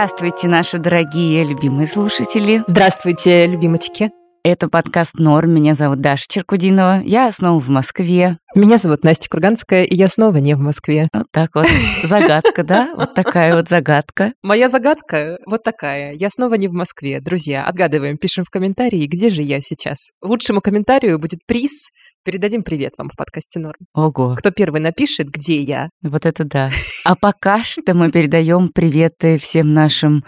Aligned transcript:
Здравствуйте, 0.00 0.48
наши 0.48 0.78
дорогие 0.78 1.44
любимые 1.44 1.86
слушатели. 1.86 2.64
Здравствуйте, 2.66 3.46
любимочки. 3.46 4.10
Это 4.42 4.70
подкаст 4.70 5.16
«Норм». 5.18 5.50
Меня 5.52 5.74
зовут 5.74 6.00
Даша 6.00 6.24
Черкудинова. 6.26 7.02
Я 7.04 7.30
снова 7.30 7.60
в 7.60 7.68
Москве. 7.68 8.38
Меня 8.54 8.78
зовут 8.78 9.04
Настя 9.04 9.28
Курганская, 9.28 9.84
и 9.84 9.94
я 9.94 10.08
снова 10.08 10.38
не 10.38 10.54
в 10.54 10.60
Москве. 10.60 11.08
Вот 11.12 11.26
так 11.30 11.50
вот. 11.54 11.66
Загадка, 12.02 12.64
да? 12.64 12.94
Вот 12.96 13.12
такая 13.12 13.54
вот 13.54 13.68
загадка. 13.68 14.32
Моя 14.42 14.70
загадка 14.70 15.38
вот 15.44 15.62
такая. 15.62 16.14
Я 16.14 16.30
снова 16.30 16.54
не 16.54 16.68
в 16.68 16.72
Москве. 16.72 17.20
Друзья, 17.20 17.66
отгадываем, 17.66 18.16
пишем 18.16 18.46
в 18.46 18.50
комментарии, 18.50 19.06
где 19.06 19.28
же 19.28 19.42
я 19.42 19.60
сейчас. 19.60 20.12
Лучшему 20.22 20.62
комментарию 20.62 21.18
будет 21.18 21.40
приз. 21.46 21.90
Передадим 22.22 22.62
привет 22.62 22.94
вам 22.98 23.08
в 23.08 23.16
подкасте 23.16 23.58
«Норм». 23.60 23.78
Ого. 23.94 24.34
Кто 24.36 24.50
первый 24.50 24.82
напишет, 24.82 25.30
где 25.30 25.62
я. 25.62 25.88
Вот 26.02 26.26
это 26.26 26.44
да. 26.44 26.68
А 27.06 27.16
пока 27.16 27.64
что 27.64 27.94
мы 27.94 28.10
передаем 28.10 28.68
приветы 28.68 29.38
всем 29.38 29.72
нашим 29.72 30.24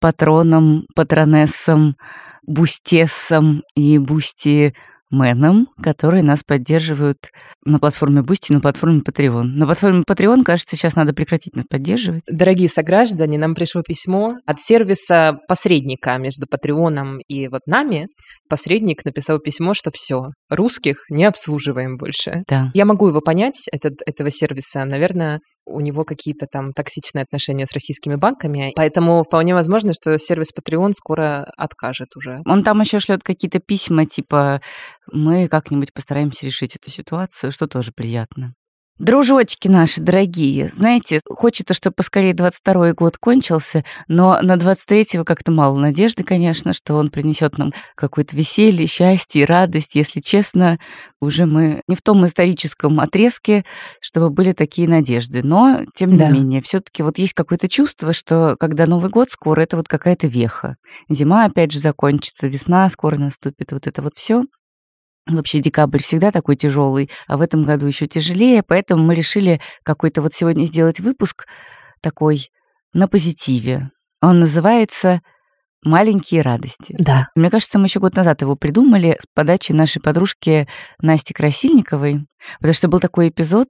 патронам, 0.00 0.86
патронессам, 0.96 1.96
бустессам 2.44 3.62
и 3.76 3.98
бусти 3.98 4.74
менам, 5.10 5.68
которые 5.82 6.22
нас 6.22 6.42
поддерживают 6.44 7.30
на 7.64 7.78
платформе 7.78 8.22
Бусти, 8.22 8.52
на 8.52 8.60
платформе 8.60 9.00
Patreon. 9.00 9.42
На 9.42 9.66
платформе 9.66 10.02
Patreon, 10.08 10.44
кажется, 10.44 10.76
сейчас 10.76 10.94
надо 10.94 11.12
прекратить 11.12 11.56
нас 11.56 11.64
поддерживать. 11.68 12.22
Дорогие 12.30 12.68
сограждане, 12.68 13.38
нам 13.38 13.54
пришло 13.54 13.82
письмо 13.82 14.36
от 14.46 14.60
сервиса 14.60 15.38
посредника 15.48 16.16
между 16.18 16.46
Патреоном 16.46 17.18
и 17.28 17.48
вот 17.48 17.62
нами. 17.66 18.08
Посредник 18.48 19.04
написал 19.04 19.38
письмо, 19.38 19.74
что 19.74 19.90
все, 19.92 20.26
русских 20.48 21.04
не 21.10 21.24
обслуживаем 21.24 21.96
больше. 21.96 22.44
Да. 22.48 22.70
Я 22.74 22.84
могу 22.84 23.08
его 23.08 23.20
понять, 23.20 23.66
этот, 23.72 23.94
этого 24.06 24.30
сервиса. 24.30 24.84
Наверное, 24.84 25.40
у 25.66 25.80
него 25.80 26.04
какие-то 26.04 26.46
там 26.46 26.72
токсичные 26.72 27.22
отношения 27.24 27.66
с 27.66 27.72
российскими 27.72 28.14
банками, 28.14 28.72
поэтому 28.76 29.22
вполне 29.22 29.54
возможно, 29.54 29.92
что 29.92 30.16
сервис 30.18 30.52
Patreon 30.56 30.92
скоро 30.92 31.50
откажет 31.56 32.16
уже. 32.16 32.40
Он 32.46 32.62
там 32.62 32.80
еще 32.80 33.00
шлет 33.00 33.22
какие-то 33.22 33.58
письма, 33.58 34.06
типа 34.06 34.60
мы 35.12 35.48
как-нибудь 35.48 35.92
постараемся 35.92 36.46
решить 36.46 36.76
эту 36.76 36.90
ситуацию, 36.90 37.52
что 37.52 37.66
тоже 37.66 37.92
приятно. 37.92 38.54
Дружочки 38.98 39.68
наши 39.68 40.00
дорогие, 40.00 40.70
знаете, 40.70 41.20
хочется, 41.28 41.74
чтобы 41.74 41.94
поскорее 41.94 42.32
22 42.32 42.94
год 42.94 43.18
кончился, 43.18 43.84
но 44.08 44.40
на 44.40 44.54
23-го 44.54 45.22
как-то 45.22 45.52
мало 45.52 45.78
надежды, 45.78 46.24
конечно, 46.24 46.72
что 46.72 46.94
он 46.94 47.10
принесет 47.10 47.58
нам 47.58 47.74
какое-то 47.94 48.34
веселье, 48.34 48.86
счастье 48.86 49.42
и 49.42 49.44
радость. 49.44 49.96
Если 49.96 50.20
честно, 50.20 50.78
уже 51.20 51.44
мы 51.44 51.82
не 51.88 51.94
в 51.94 52.00
том 52.00 52.24
историческом 52.24 52.98
отрезке, 52.98 53.66
чтобы 54.00 54.30
были 54.30 54.52
такие 54.52 54.88
надежды. 54.88 55.42
Но, 55.42 55.82
тем 55.94 56.12
не 56.12 56.18
Да. 56.18 56.30
менее, 56.30 56.62
все 56.62 56.80
таки 56.80 57.02
вот 57.02 57.18
есть 57.18 57.34
какое-то 57.34 57.68
чувство, 57.68 58.14
что 58.14 58.56
когда 58.58 58.86
Новый 58.86 59.10
год 59.10 59.30
скоро, 59.30 59.60
это 59.60 59.76
вот 59.76 59.88
какая-то 59.88 60.26
веха. 60.26 60.76
Зима 61.10 61.44
опять 61.44 61.70
же 61.70 61.80
закончится, 61.80 62.48
весна 62.48 62.88
скоро 62.88 63.16
наступит, 63.16 63.72
вот 63.72 63.86
это 63.86 64.00
вот 64.00 64.14
все. 64.16 64.44
Вообще 65.26 65.58
декабрь 65.58 66.02
всегда 66.02 66.30
такой 66.30 66.54
тяжелый, 66.54 67.10
а 67.26 67.36
в 67.36 67.40
этом 67.40 67.64
году 67.64 67.86
еще 67.86 68.06
тяжелее, 68.06 68.62
поэтому 68.62 69.02
мы 69.02 69.14
решили 69.14 69.60
какой-то 69.82 70.22
вот 70.22 70.34
сегодня 70.34 70.64
сделать 70.66 71.00
выпуск 71.00 71.46
такой 72.00 72.50
на 72.92 73.08
позитиве. 73.08 73.90
Он 74.22 74.38
называется 74.38 75.20
«Маленькие 75.82 76.42
радости». 76.42 76.94
Да. 76.98 77.28
Мне 77.34 77.50
кажется, 77.50 77.78
мы 77.78 77.86
еще 77.86 77.98
год 77.98 78.14
назад 78.14 78.40
его 78.42 78.54
придумали 78.54 79.18
с 79.20 79.26
подачи 79.34 79.72
нашей 79.72 80.00
подружки 80.00 80.68
Насти 81.00 81.34
Красильниковой, 81.34 82.26
потому 82.58 82.74
что 82.74 82.88
был 82.88 83.00
такой 83.00 83.28
эпизод, 83.28 83.68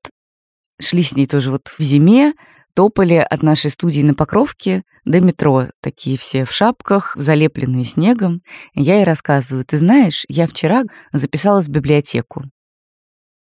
шли 0.81 1.03
с 1.03 1.13
ней 1.13 1.27
тоже 1.27 1.51
вот 1.51 1.69
в 1.69 1.83
зиме, 1.83 2.35
топали 2.77 3.15
от 3.15 3.43
нашей 3.43 3.71
студии 3.71 4.03
на 4.03 4.15
Покровке 4.15 4.85
до 5.07 5.21
метро, 5.21 5.69
такие 5.81 6.19
все 6.19 6.45
в 6.45 6.53
шапках, 6.53 7.17
залепленные 7.19 7.85
снегом. 7.85 8.43
Я 8.75 8.97
ей 8.97 9.05
рассказываю, 9.05 9.65
ты 9.65 9.79
знаешь, 9.79 10.27
я 10.29 10.47
вчера 10.47 10.85
записалась 11.11 11.67
в 11.67 11.71
библиотеку. 11.71 12.45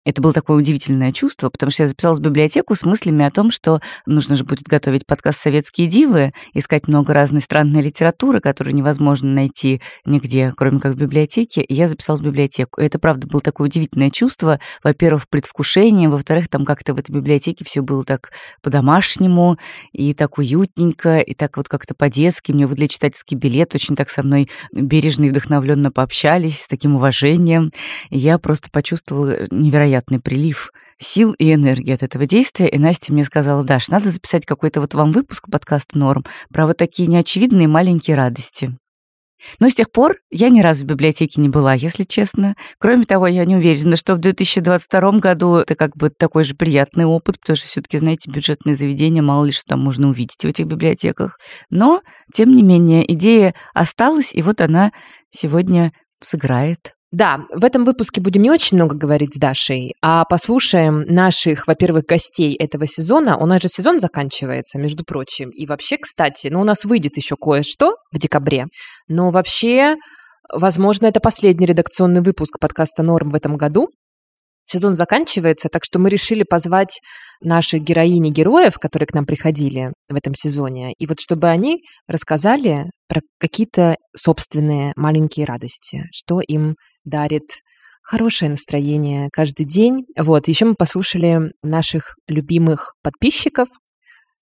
Это 0.06 0.22
было 0.22 0.34
такое 0.34 0.58
удивительное 0.58 1.12
чувство, 1.12 1.50
потому 1.50 1.72
что 1.72 1.82
я 1.84 1.88
записалась 1.88 2.20
в 2.20 2.22
библиотеку 2.22 2.76
с 2.76 2.84
мыслями 2.84 3.26
о 3.26 3.32
том, 3.32 3.50
что 3.50 3.82
нужно 4.06 4.36
же 4.36 4.44
будет 4.44 4.68
готовить 4.68 5.08
подкаст 5.08 5.42
«Советские 5.42 5.88
дивы», 5.88 6.32
искать 6.54 6.88
много 6.88 7.12
разной 7.12 7.42
странной 7.42 7.82
литературы, 7.82 8.40
которую 8.40 8.76
невозможно 8.76 9.32
найти 9.32 9.82
нигде, 10.06 10.54
кроме 10.56 10.80
как 10.80 10.94
в 10.94 10.98
библиотеке, 10.98 11.64
и 11.64 11.74
я 11.74 11.88
записалась 11.88 12.22
в 12.22 12.24
библиотеку. 12.24 12.80
И 12.82 12.86
это, 12.86 13.00
правда, 13.00 13.26
было 13.26 13.42
такое 13.42 13.68
удивительное 13.68 14.12
чувство, 14.12 14.60
во-первых, 14.84 15.24
в 15.24 15.28
предвкушении, 15.28 16.06
во-вторых, 16.06 16.50
там 16.50 16.66
как-то 16.66 16.94
в 16.94 17.00
этой 17.00 17.12
библиотеке 17.12 17.66
все 17.66 17.82
было 17.82 18.04
так 18.04 18.32
по-домашнему, 18.62 19.58
и 19.92 20.14
так 20.14 20.38
уютненько, 20.38 21.18
и 21.20 21.34
так 21.34 21.58
вот 21.58 21.68
как-то 21.68 21.96
по-детски. 21.96 22.52
Мне 22.52 22.68
выдали 22.68 22.86
читательский 22.86 23.36
билет, 23.36 23.74
очень 23.74 23.96
так 23.96 24.12
со 24.12 24.22
мной 24.22 24.50
бережно 24.72 25.26
и 25.26 25.30
вдохновленно 25.30 25.92
пообщались, 25.92 26.62
с 26.62 26.68
таким 26.68 26.96
уважением. 26.96 27.72
И 28.12 28.20
я 28.20 28.38
просто 28.38 28.70
почувствовала 28.70 29.48
невероятный 29.96 30.20
прилив 30.20 30.72
сил 30.98 31.34
и 31.34 31.54
энергии 31.54 31.94
от 31.94 32.04
этого 32.04 32.26
действия. 32.26 32.68
И 32.68 32.78
Настя 32.78 33.14
мне 33.14 33.24
сказала, 33.24 33.64
Даш, 33.64 33.90
надо 33.90 34.12
записать 34.12 34.46
какой-то 34.46 34.82
вот 34.82 34.94
вам 34.94 35.12
выпуск 35.12 35.50
подкаста 35.52 35.98
«Норм» 35.98 36.24
про 36.54 36.66
вот 36.66 36.78
такие 36.78 37.08
неочевидные 37.08 37.68
маленькие 37.68 38.16
радости. 38.16 38.78
Но 39.60 39.68
с 39.68 39.76
тех 39.76 39.92
пор 39.92 40.16
я 40.32 40.50
ни 40.50 40.62
разу 40.62 40.84
в 40.84 40.88
библиотеке 40.88 41.42
не 41.42 41.50
была, 41.50 41.74
если 41.74 42.04
честно. 42.04 42.56
Кроме 42.80 43.06
того, 43.06 43.28
я 43.28 43.44
не 43.46 43.58
уверена, 43.58 43.98
что 43.98 44.16
в 44.16 44.20
2022 44.20 45.20
году 45.20 45.56
это 45.56 45.76
как 45.76 45.96
бы 45.98 46.10
такой 46.10 46.46
же 46.46 46.56
приятный 46.56 47.06
опыт, 47.06 47.40
потому 47.42 47.58
что 47.58 47.68
все 47.68 47.82
таки 47.82 47.98
знаете, 47.98 48.32
бюджетные 48.32 48.76
заведения, 48.76 49.22
мало 49.22 49.46
ли 49.46 49.52
что 49.52 49.66
там 49.68 49.82
можно 49.82 50.08
увидеть 50.08 50.42
в 50.42 50.46
этих 50.46 50.66
библиотеках. 50.66 51.38
Но, 51.70 52.02
тем 52.34 52.54
не 52.54 52.64
менее, 52.64 53.12
идея 53.14 53.54
осталась, 53.74 54.34
и 54.34 54.42
вот 54.42 54.62
она 54.62 54.94
сегодня 55.32 55.92
сыграет. 56.22 56.95
Да, 57.16 57.46
в 57.50 57.64
этом 57.64 57.86
выпуске 57.86 58.20
будем 58.20 58.42
не 58.42 58.52
очень 58.52 58.76
много 58.76 58.94
говорить 58.94 59.36
с 59.36 59.38
Дашей, 59.38 59.94
а 60.02 60.26
послушаем 60.26 61.06
наших, 61.08 61.66
во-первых, 61.66 62.04
гостей 62.04 62.54
этого 62.56 62.88
сезона. 62.88 63.38
У 63.38 63.46
нас 63.46 63.62
же 63.62 63.70
сезон 63.70 64.02
заканчивается, 64.02 64.78
между 64.80 65.06
прочим. 65.06 65.50
И 65.50 65.66
вообще, 65.66 65.98
кстати, 65.98 66.48
ну 66.48 66.60
у 66.60 66.66
нас 66.66 66.84
выйдет 66.84 67.16
еще 67.16 67.38
кое-что 67.38 67.96
в 68.12 68.20
декабре, 68.20 68.66
но 69.08 69.30
вообще, 69.30 69.96
возможно, 70.54 71.06
это 71.06 71.22
последний 71.22 71.66
редакционный 71.66 72.20
выпуск 72.20 72.60
подкаста 72.60 73.02
«Норм» 73.02 73.30
в 73.30 73.36
этом 73.36 73.56
году. 73.56 73.88
Сезон 74.66 74.96
заканчивается, 74.96 75.70
так 75.70 75.86
что 75.86 76.00
мы 76.00 76.10
решили 76.10 76.44
позвать 76.44 77.00
наших 77.42 77.82
героинь 77.82 78.28
и 78.28 78.32
героев, 78.32 78.80
которые 78.80 79.08
к 79.08 79.14
нам 79.14 79.26
приходили 79.26 79.94
в 80.10 80.16
этом 80.16 80.34
сезоне, 80.34 80.94
и 80.98 81.06
вот 81.06 81.20
чтобы 81.20 81.48
они 81.48 81.80
рассказали 82.08 82.86
про 83.08 83.22
какие-то 83.40 83.96
собственные 84.16 84.94
маленькие 84.96 85.46
радости, 85.46 86.06
что 86.12 86.42
им 86.42 86.76
дарит 87.04 87.44
хорошее 88.02 88.52
настроение 88.52 89.30
каждый 89.32 89.66
день. 89.66 90.06
Вот, 90.18 90.48
еще 90.48 90.66
мы 90.66 90.76
послушали 90.76 91.52
наших 91.64 92.16
любимых 92.28 92.94
подписчиков, 93.04 93.68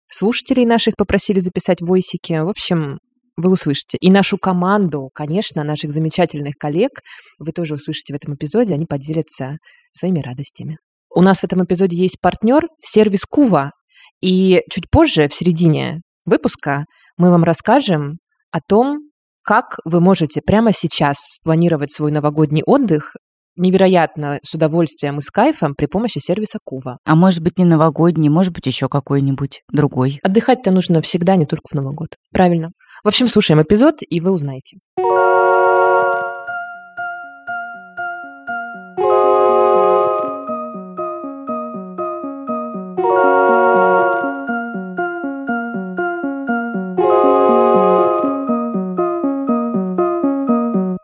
слушателей 0.08 0.66
наших 0.66 0.96
попросили 0.96 1.40
записать 1.40 1.82
войсики. 1.82 2.34
В 2.34 2.50
общем, 2.50 3.00
вы 3.36 3.52
услышите. 3.52 3.98
И 4.00 4.10
нашу 4.10 4.38
команду, 4.38 5.10
конечно, 5.14 5.64
наших 5.64 5.92
замечательных 5.92 6.56
коллег, 6.56 7.02
вы 7.40 7.52
тоже 7.52 7.76
услышите 7.76 8.14
в 8.14 8.16
этом 8.16 8.36
эпизоде, 8.36 8.74
они 8.74 8.86
поделятся 8.86 9.58
своими 9.92 10.20
радостями. 10.20 10.78
У 11.16 11.22
нас 11.22 11.40
в 11.40 11.44
этом 11.44 11.64
эпизоде 11.64 11.98
есть 11.98 12.20
партнер 12.22 12.68
сервис 12.84 13.26
Кува. 13.26 13.72
И 14.22 14.62
чуть 14.70 14.90
позже, 14.90 15.28
в 15.28 15.36
середине 15.36 16.02
выпуска, 16.26 16.86
мы 17.18 17.30
вам 17.30 17.44
расскажем 17.44 18.18
о 18.52 18.60
том, 18.62 19.00
как 19.44 19.78
вы 19.84 20.00
можете 20.00 20.42
прямо 20.42 20.72
сейчас 20.72 21.18
спланировать 21.20 21.92
свой 21.92 22.12
новогодний 22.12 22.64
отдых 22.66 23.16
невероятно 23.56 24.40
с 24.44 24.54
удовольствием 24.54 25.18
и 25.18 25.22
с 25.22 25.30
кайфом 25.30 25.76
при 25.76 25.86
помощи 25.86 26.20
сервиса 26.20 26.60
Кува. 26.64 26.98
А 27.06 27.16
может 27.16 27.42
быть, 27.42 27.58
не 27.58 27.66
новогодний, 27.66 28.30
может 28.30 28.54
быть, 28.54 28.66
еще 28.66 28.90
какой-нибудь 28.90 29.62
другой. 29.72 30.20
Отдыхать-то 30.24 30.72
нужно 30.72 31.02
всегда, 31.02 31.36
не 31.36 31.46
только 31.46 31.70
в 31.70 31.74
Новый 31.74 31.94
год. 31.94 32.10
Правильно. 32.32 32.72
В 33.04 33.08
общем, 33.08 33.28
слушаем 33.28 33.62
эпизод, 33.62 33.96
и 34.02 34.20
вы 34.20 34.32
узнаете. 34.32 34.78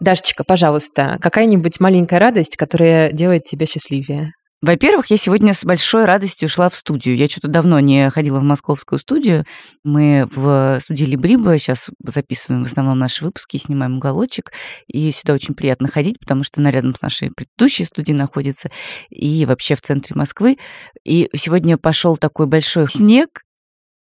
Дашечка, 0.10 0.44
пожалуйста, 0.44 1.20
какая-нибудь 1.22 1.80
маленькая 1.80 2.18
радость, 2.18 2.58
которая 2.58 3.12
делает 3.12 3.44
тебя 3.44 3.68
счастливее? 3.68 4.32
Во-первых, 4.60 5.12
я 5.12 5.18
сегодня 5.18 5.54
с 5.54 5.64
большой 5.64 6.06
радостью 6.06 6.50
шла 6.50 6.68
в 6.68 6.76
студию. 6.76 7.16
Я 7.16 7.28
что-то 7.28 7.48
давно 7.48 7.80
не 7.80 8.10
ходила 8.10 8.40
в 8.40 8.44
московскую 8.44 8.98
студию. 8.98 9.46
Мы 9.84 10.28
в 10.34 10.80
студии 10.82 11.06
Либриба 11.06 11.60
сейчас 11.60 11.92
записываем 12.04 12.64
в 12.64 12.68
основном 12.68 12.98
наши 12.98 13.24
выпуски, 13.24 13.58
снимаем 13.58 13.98
уголочек. 13.98 14.52
И 14.88 15.12
сюда 15.12 15.36
очень 15.36 15.54
приятно 15.54 15.88
ходить, 15.88 16.20
потому 16.20 16.44
что 16.44 16.60
она 16.60 16.72
рядом 16.72 16.96
с 16.96 17.04
нашей 17.04 17.30
предыдущей 17.30 17.86
студией 17.86 18.18
находится. 18.18 18.72
И 19.12 19.46
вообще 19.46 19.76
в 19.76 19.82
центре 19.82 20.16
Москвы. 20.16 20.58
И 21.06 21.30
сегодня 21.36 21.78
пошел 21.78 22.18
такой 22.18 22.48
большой 22.48 22.90
снег, 22.90 23.44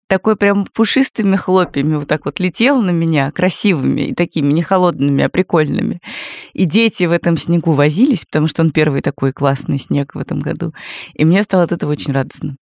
такой 0.08 0.36
прям 0.36 0.66
пушистыми 0.66 1.36
хлопьями 1.36 1.96
вот 1.96 2.08
так 2.08 2.26
вот 2.26 2.40
летел 2.40 2.82
на 2.82 2.92
меня, 2.92 3.32
красивыми 3.32 4.02
и 4.02 4.16
такими 4.16 4.54
не 4.54 4.62
холодными, 4.62 5.24
а 5.24 5.30
прикольными. 5.30 6.00
И 6.54 6.66
дети 6.66 7.06
в 7.06 7.12
этом 7.12 7.38
снегу 7.38 7.74
возились, 7.74 8.26
потому 8.26 8.48
что 8.48 8.62
он 8.62 8.72
первый 8.72 9.02
такой 9.02 9.34
классный 9.34 9.78
снег 9.78 10.16
в 10.16 10.20
этом 10.20 10.40
году. 10.40 10.74
И 11.14 11.26
мне 11.26 11.44
стало 11.44 11.64
от 11.64 11.72
этого 11.72 11.92
очень 11.92 12.14
радостно. 12.14 12.58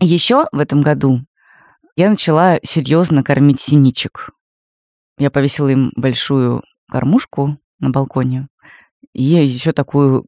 Еще 0.00 0.46
в 0.52 0.58
этом 0.58 0.82
году 0.82 1.20
я 1.96 2.10
начала 2.10 2.58
серьезно 2.62 3.22
кормить 3.22 3.60
синичек. 3.60 4.30
Я 5.18 5.30
повесила 5.30 5.68
им 5.68 5.92
большую 5.96 6.62
кормушку 6.90 7.58
на 7.78 7.90
балконе 7.90 8.48
и 9.14 9.22
еще 9.22 9.72
такую 9.72 10.26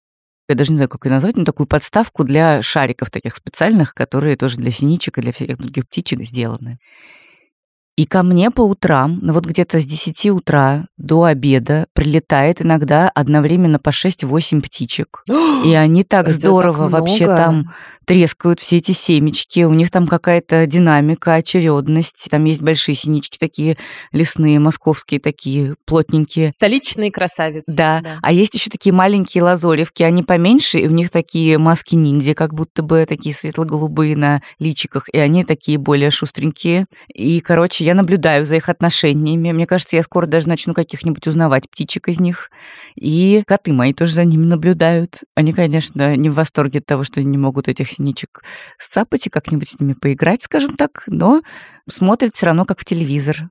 я 0.49 0.55
даже 0.55 0.71
не 0.71 0.77
знаю, 0.77 0.89
как 0.89 1.05
ее 1.05 1.13
назвать, 1.13 1.37
но 1.37 1.45
такую 1.45 1.67
подставку 1.67 2.25
для 2.25 2.63
шариков 2.63 3.11
таких 3.11 3.37
специальных, 3.37 3.95
которые 3.95 4.37
тоже 4.37 4.57
для 4.57 4.71
синичек 4.71 5.19
и 5.19 5.21
для 5.21 5.33
всяких 5.33 5.59
других 5.59 5.87
птичек 5.87 6.23
сделаны. 6.23 6.79
И 7.97 8.07
ко 8.07 8.23
мне 8.23 8.53
по 8.53 8.61
утрам, 8.61 9.19
ну 9.21 9.33
вот 9.33 9.45
где-то 9.45 9.81
с 9.81 9.85
10 9.85 10.27
утра 10.27 10.87
до 10.97 11.25
обеда 11.25 11.89
прилетает 11.95 12.63
иногда 12.63 13.09
одновременно 13.09 13.81
по 13.81 13.89
6-8 13.89 14.63
птичек. 14.63 15.25
и 15.65 15.75
они 15.75 16.05
так 16.05 16.31
здорово 16.31 16.89
так 16.89 17.01
вообще 17.01 17.27
там 17.27 17.75
трескают 18.09 18.59
все 18.59 18.79
эти 18.79 18.93
семечки, 18.93 19.65
у 19.65 19.75
них 19.75 19.91
там 19.91 20.07
какая-то 20.07 20.67
динамика, 20.67 21.35
очередность, 21.35 22.29
там 22.31 22.47
есть 22.47 22.63
большие 22.63 22.95
синички 22.95 23.37
такие 23.37 23.77
лесные, 24.13 24.59
московские 24.59 25.21
такие, 25.21 25.77
плотненькие. 25.85 26.53
Столичные 26.53 27.13
красавицы. 27.13 27.71
Да, 27.77 28.01
да. 28.01 28.19
а 28.23 28.33
есть 28.33 28.55
еще 28.55 28.71
такие 28.71 28.95
маленькие 28.95 29.45
лазоревки, 29.45 30.03
они 30.03 30.23
поменьше, 30.23 30.79
и 30.79 30.89
у 30.89 30.91
них 30.91 31.11
такие 31.11 31.59
маски 31.59 31.97
ниндзя, 31.97 32.33
как 32.33 32.55
будто 32.55 32.83
бы 32.83 33.05
такие 33.07 33.35
светло-голубые 33.35 34.17
на 34.17 34.41
личиках, 34.59 35.11
и 35.13 35.19
они 35.19 35.45
такие 35.45 35.77
более 35.77 36.11
шустренькие. 36.11 36.87
И, 37.13 37.41
короче, 37.41 37.85
я 37.85 37.95
наблюдаю 37.95 38.47
за 38.47 38.57
их 38.57 38.71
отношениями. 38.71 39.53
Мне 39.53 39.67
кажется, 39.67 39.97
я 39.97 40.03
скоро 40.03 40.27
даже 40.27 40.49
начну 40.49 40.73
каких-нибудь 40.73 41.27
узнавать 41.27 41.69
птичек 41.71 42.09
из 42.09 42.21
них. 42.21 42.49
И 42.97 43.43
коты 43.47 43.75
мои 43.75 43.93
тоже 43.93 44.15
за 44.15 44.25
ними 44.25 44.47
наблюдают. 44.47 45.25
Они, 45.35 45.53
конечно, 45.53 46.17
не 46.17 46.31
в 46.31 46.35
восторге 46.35 46.79
от 46.79 46.87
того, 46.87 47.05
что 47.05 47.21
они 47.21 47.29
не 47.29 47.39
могут 47.39 47.69
этих 47.69 47.98
синичек 47.99 48.43
сцапать 48.79 49.27
и 49.27 49.31
как-нибудь 49.31 49.69
с 49.69 49.81
ними 49.81 49.93
поиграть, 49.93 50.43
скажем 50.43 50.77
так, 50.77 51.05
но 51.07 51.43
смотрят 51.89 52.35
все 52.35 52.47
равно 52.47 52.65
как 52.65 52.81
в 52.81 52.85
телевизор. 52.85 53.51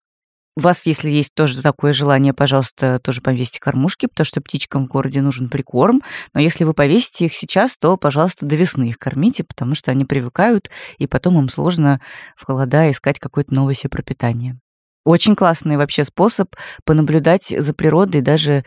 У 0.58 0.62
вас, 0.62 0.88
если 0.88 1.12
есть 1.12 1.36
тоже 1.36 1.62
такое 1.62 1.94
желание, 1.94 2.34
пожалуйста, 2.34 2.98
тоже 2.98 3.22
повесьте 3.22 3.60
кормушки, 3.60 4.08
потому 4.08 4.26
что 4.26 4.42
птичкам 4.42 4.86
в 4.86 4.88
городе 4.88 5.22
нужен 5.22 5.50
прикорм. 5.50 6.02
Но 6.34 6.42
если 6.42 6.64
вы 6.64 6.74
повесите 6.74 7.26
их 7.28 7.36
сейчас, 7.36 7.78
то, 7.78 7.96
пожалуйста, 7.96 8.48
до 8.48 8.56
весны 8.56 8.90
их 8.90 8.98
кормите, 8.98 9.44
потому 9.44 9.76
что 9.76 9.92
они 9.92 10.04
привыкают, 10.04 10.72
и 10.98 11.06
потом 11.06 11.38
им 11.38 11.48
сложно 11.48 12.02
в 12.36 12.44
холода 12.44 12.90
искать 12.90 13.20
какое-то 13.20 13.54
новое 13.54 13.76
себе 13.76 13.92
пропитание. 13.92 14.58
Очень 15.06 15.36
классный 15.36 15.78
вообще 15.78 16.04
способ 16.04 16.56
понаблюдать 16.86 17.54
за 17.56 17.74
природой 17.76 18.22
даже 18.22 18.66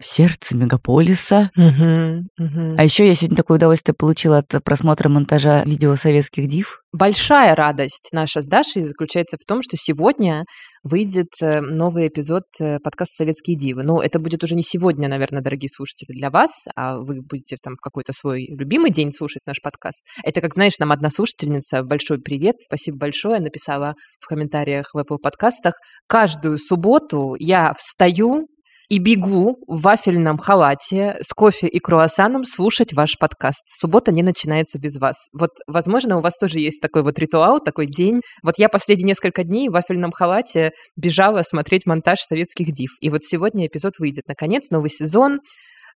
сердце 0.00 0.56
мегаполиса. 0.56 1.50
Угу, 1.56 2.28
угу. 2.38 2.74
А 2.76 2.84
еще 2.84 3.06
я 3.06 3.14
сегодня 3.14 3.36
такое 3.36 3.56
удовольствие 3.56 3.94
получила 3.94 4.38
от 4.38 4.62
просмотра 4.64 5.08
монтажа 5.08 5.62
видео 5.64 5.94
советских 5.96 6.48
див. 6.48 6.80
Большая 6.92 7.54
радость 7.54 8.08
наша 8.12 8.42
с 8.42 8.46
Дашей 8.46 8.82
заключается 8.82 9.36
в 9.40 9.46
том, 9.46 9.62
что 9.62 9.76
сегодня 9.76 10.44
выйдет 10.82 11.28
э, 11.40 11.60
новый 11.60 12.08
эпизод 12.08 12.42
э, 12.58 12.78
подкаста 12.80 13.14
«Советские 13.18 13.56
дивы». 13.56 13.84
Ну, 13.84 14.00
это 14.00 14.18
будет 14.18 14.42
уже 14.42 14.56
не 14.56 14.62
сегодня, 14.64 15.08
наверное, 15.08 15.40
дорогие 15.40 15.68
слушатели, 15.68 16.16
для 16.16 16.30
вас, 16.30 16.50
а 16.74 16.98
вы 16.98 17.20
будете 17.28 17.56
там 17.62 17.74
в 17.76 17.80
какой-то 17.80 18.12
свой 18.12 18.46
любимый 18.48 18.90
день 18.90 19.12
слушать 19.12 19.42
наш 19.46 19.60
подкаст. 19.60 20.04
Это, 20.24 20.40
как 20.40 20.54
знаешь, 20.54 20.78
нам 20.80 20.90
одна 20.90 21.10
слушательница, 21.10 21.84
большой 21.84 22.18
привет, 22.18 22.56
спасибо 22.60 22.98
большое, 22.98 23.38
написала 23.38 23.94
в 24.18 24.26
комментариях 24.26 24.90
в 24.92 24.98
Apple 24.98 25.18
подкастах. 25.22 25.74
Каждую 26.08 26.58
субботу 26.58 27.36
я 27.38 27.72
встаю, 27.78 28.48
и 28.90 28.98
бегу 28.98 29.62
в 29.68 29.82
вафельном 29.82 30.36
халате 30.36 31.16
с 31.22 31.32
кофе 31.32 31.68
и 31.68 31.78
круассаном 31.78 32.44
слушать 32.44 32.92
ваш 32.92 33.16
подкаст. 33.18 33.62
Суббота 33.66 34.10
не 34.10 34.24
начинается 34.24 34.80
без 34.80 34.98
вас. 34.98 35.28
Вот, 35.32 35.50
возможно, 35.68 36.18
у 36.18 36.20
вас 36.20 36.36
тоже 36.36 36.58
есть 36.58 36.82
такой 36.82 37.04
вот 37.04 37.16
ритуал, 37.20 37.60
такой 37.60 37.86
день. 37.86 38.20
Вот 38.42 38.58
я 38.58 38.68
последние 38.68 39.06
несколько 39.06 39.44
дней 39.44 39.68
в 39.68 39.72
вафельном 39.72 40.10
халате 40.10 40.72
бежала 40.96 41.42
смотреть 41.42 41.86
монтаж 41.86 42.18
советских 42.20 42.72
див. 42.72 42.90
И 43.00 43.10
вот 43.10 43.22
сегодня 43.22 43.68
эпизод 43.68 44.00
выйдет. 44.00 44.24
Наконец, 44.26 44.70
новый 44.70 44.90
сезон. 44.90 45.38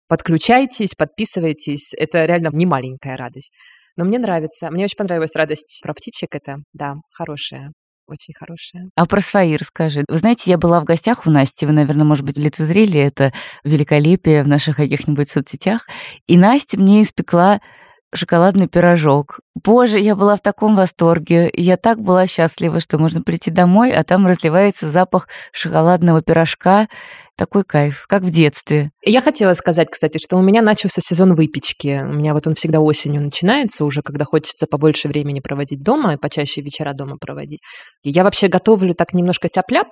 Подключайтесь, 0.09 0.93
подписывайтесь. 0.97 1.93
Это 1.97 2.25
реально 2.25 2.49
не 2.51 2.65
маленькая 2.65 3.15
радость. 3.15 3.53
Но 3.95 4.03
мне 4.03 4.19
нравится. 4.19 4.69
Мне 4.69 4.83
очень 4.83 4.97
понравилась 4.97 5.33
радость 5.33 5.79
про 5.81 5.93
птичек. 5.93 6.35
Это, 6.35 6.57
да, 6.73 6.95
хорошая 7.13 7.71
очень 8.11 8.33
хорошая. 8.33 8.89
А 8.95 9.05
про 9.05 9.21
свои 9.21 9.55
расскажи. 9.55 10.05
Вы 10.07 10.17
знаете, 10.17 10.51
я 10.51 10.57
была 10.57 10.79
в 10.81 10.83
гостях 10.83 11.25
у 11.25 11.31
Насти, 11.31 11.65
вы, 11.65 11.71
наверное, 11.71 12.05
может 12.05 12.25
быть, 12.25 12.37
лицезрели 12.37 12.99
это 12.99 13.33
великолепие 13.63 14.43
в 14.43 14.47
наших 14.47 14.77
каких-нибудь 14.77 15.29
соцсетях, 15.29 15.87
и 16.27 16.37
Настя 16.37 16.79
мне 16.79 17.01
испекла 17.01 17.61
шоколадный 18.13 18.67
пирожок. 18.67 19.39
Боже, 19.55 19.99
я 19.99 20.15
была 20.15 20.35
в 20.35 20.41
таком 20.41 20.75
восторге. 20.75 21.49
Я 21.53 21.77
так 21.77 22.01
была 22.01 22.27
счастлива, 22.27 22.79
что 22.79 22.97
можно 22.97 23.21
прийти 23.21 23.51
домой, 23.51 23.91
а 23.91 24.03
там 24.03 24.27
разливается 24.27 24.89
запах 24.89 25.27
шоколадного 25.51 26.21
пирожка 26.21 26.87
такой 27.37 27.63
кайф, 27.63 28.05
как 28.07 28.23
в 28.23 28.29
детстве. 28.29 28.91
Я 29.03 29.21
хотела 29.21 29.53
сказать, 29.53 29.89
кстати, 29.89 30.17
что 30.17 30.37
у 30.37 30.41
меня 30.41 30.61
начался 30.61 31.01
сезон 31.01 31.33
выпечки. 31.33 32.01
У 32.03 32.13
меня 32.13 32.33
вот 32.33 32.45
он 32.45 32.55
всегда 32.55 32.79
осенью 32.79 33.21
начинается, 33.21 33.85
уже 33.85 34.01
когда 34.01 34.25
хочется 34.25 34.67
побольше 34.67 35.07
времени 35.07 35.39
проводить 35.39 35.81
дома 35.81 36.13
и 36.13 36.17
почаще 36.17 36.61
вечера 36.61 36.93
дома 36.93 37.17
проводить. 37.19 37.61
Я 38.03 38.23
вообще 38.23 38.47
готовлю 38.47 38.93
так 38.93 39.13
немножко 39.13 39.49
тяп-ляп, 39.49 39.87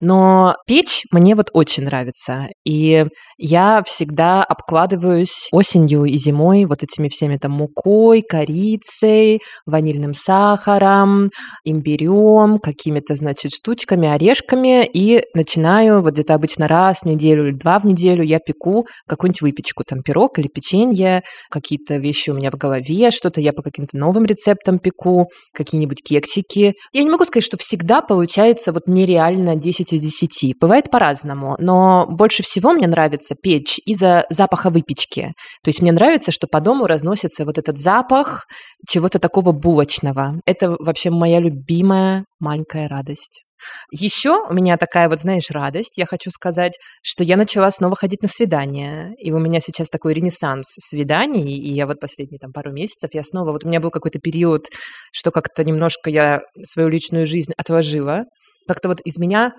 но 0.00 0.54
печь 0.66 1.02
мне 1.10 1.34
вот 1.34 1.50
очень 1.52 1.84
нравится. 1.84 2.48
И 2.64 3.06
я 3.36 3.82
всегда 3.84 4.44
обкладываюсь 4.44 5.48
осенью 5.50 6.04
и 6.04 6.16
зимой 6.16 6.66
вот 6.66 6.82
этими 6.82 7.08
всеми 7.08 7.36
там 7.36 7.52
мукой, 7.52 8.22
корицей, 8.22 9.40
ванильным 9.66 10.14
сахаром, 10.14 11.30
имбирем, 11.64 12.58
какими-то, 12.58 13.16
значит, 13.16 13.52
штучками, 13.52 14.08
орешками, 14.08 14.86
и 14.86 15.22
начинаю 15.34 16.02
вот 16.02 16.12
где-то 16.12 16.34
обычно 16.34 16.68
раз 16.68 16.81
раз 16.82 17.00
в 17.00 17.06
неделю 17.06 17.48
или 17.48 17.54
два 17.54 17.78
в 17.78 17.84
неделю 17.84 18.22
я 18.24 18.38
пеку 18.38 18.86
какую-нибудь 19.06 19.42
выпечку, 19.42 19.84
там 19.84 20.02
пирог 20.02 20.38
или 20.38 20.48
печенье, 20.48 21.22
какие-то 21.50 21.96
вещи 21.96 22.30
у 22.30 22.34
меня 22.34 22.50
в 22.50 22.54
голове, 22.54 23.10
что-то 23.10 23.40
я 23.40 23.52
по 23.52 23.62
каким-то 23.62 23.96
новым 23.96 24.24
рецептам 24.24 24.78
пеку, 24.78 25.28
какие-нибудь 25.54 26.02
кексики. 26.02 26.74
Я 26.92 27.02
не 27.02 27.10
могу 27.10 27.24
сказать, 27.24 27.44
что 27.44 27.56
всегда 27.56 28.02
получается 28.02 28.72
вот 28.72 28.86
нереально 28.86 29.56
10 29.56 29.92
из 29.92 30.00
10. 30.00 30.58
Бывает 30.60 30.90
по-разному, 30.90 31.56
но 31.58 32.06
больше 32.08 32.42
всего 32.42 32.72
мне 32.72 32.86
нравится 32.86 33.34
печь 33.40 33.78
из-за 33.86 34.24
запаха 34.30 34.70
выпечки. 34.70 35.32
То 35.62 35.68
есть 35.68 35.80
мне 35.80 35.92
нравится, 35.92 36.32
что 36.32 36.46
по 36.46 36.60
дому 36.60 36.86
разносится 36.86 37.44
вот 37.44 37.58
этот 37.58 37.78
запах 37.78 38.46
чего-то 38.88 39.18
такого 39.18 39.52
булочного. 39.52 40.34
Это 40.46 40.76
вообще 40.78 41.10
моя 41.10 41.40
любимая 41.40 42.24
маленькая 42.40 42.88
радость. 42.88 43.44
Еще 43.90 44.44
у 44.48 44.52
меня 44.52 44.76
такая 44.76 45.08
вот, 45.08 45.20
знаешь, 45.20 45.50
радость. 45.50 45.98
Я 45.98 46.06
хочу 46.06 46.30
сказать, 46.30 46.78
что 47.02 47.24
я 47.24 47.36
начала 47.36 47.70
снова 47.70 47.96
ходить 47.96 48.22
на 48.22 48.28
свидания. 48.28 49.14
И 49.18 49.32
у 49.32 49.38
меня 49.38 49.60
сейчас 49.60 49.88
такой 49.88 50.14
ренессанс 50.14 50.66
свиданий. 50.80 51.58
И 51.58 51.72
я 51.72 51.86
вот 51.86 52.00
последние 52.00 52.38
там 52.38 52.52
пару 52.52 52.72
месяцев, 52.72 53.10
я 53.12 53.22
снова... 53.22 53.52
Вот 53.52 53.64
у 53.64 53.68
меня 53.68 53.80
был 53.80 53.90
какой-то 53.90 54.18
период, 54.18 54.68
что 55.12 55.30
как-то 55.30 55.64
немножко 55.64 56.10
я 56.10 56.40
свою 56.62 56.88
личную 56.88 57.26
жизнь 57.26 57.52
отложила. 57.56 58.24
Как-то 58.66 58.88
вот 58.88 59.00
из 59.00 59.18
меня 59.18 59.52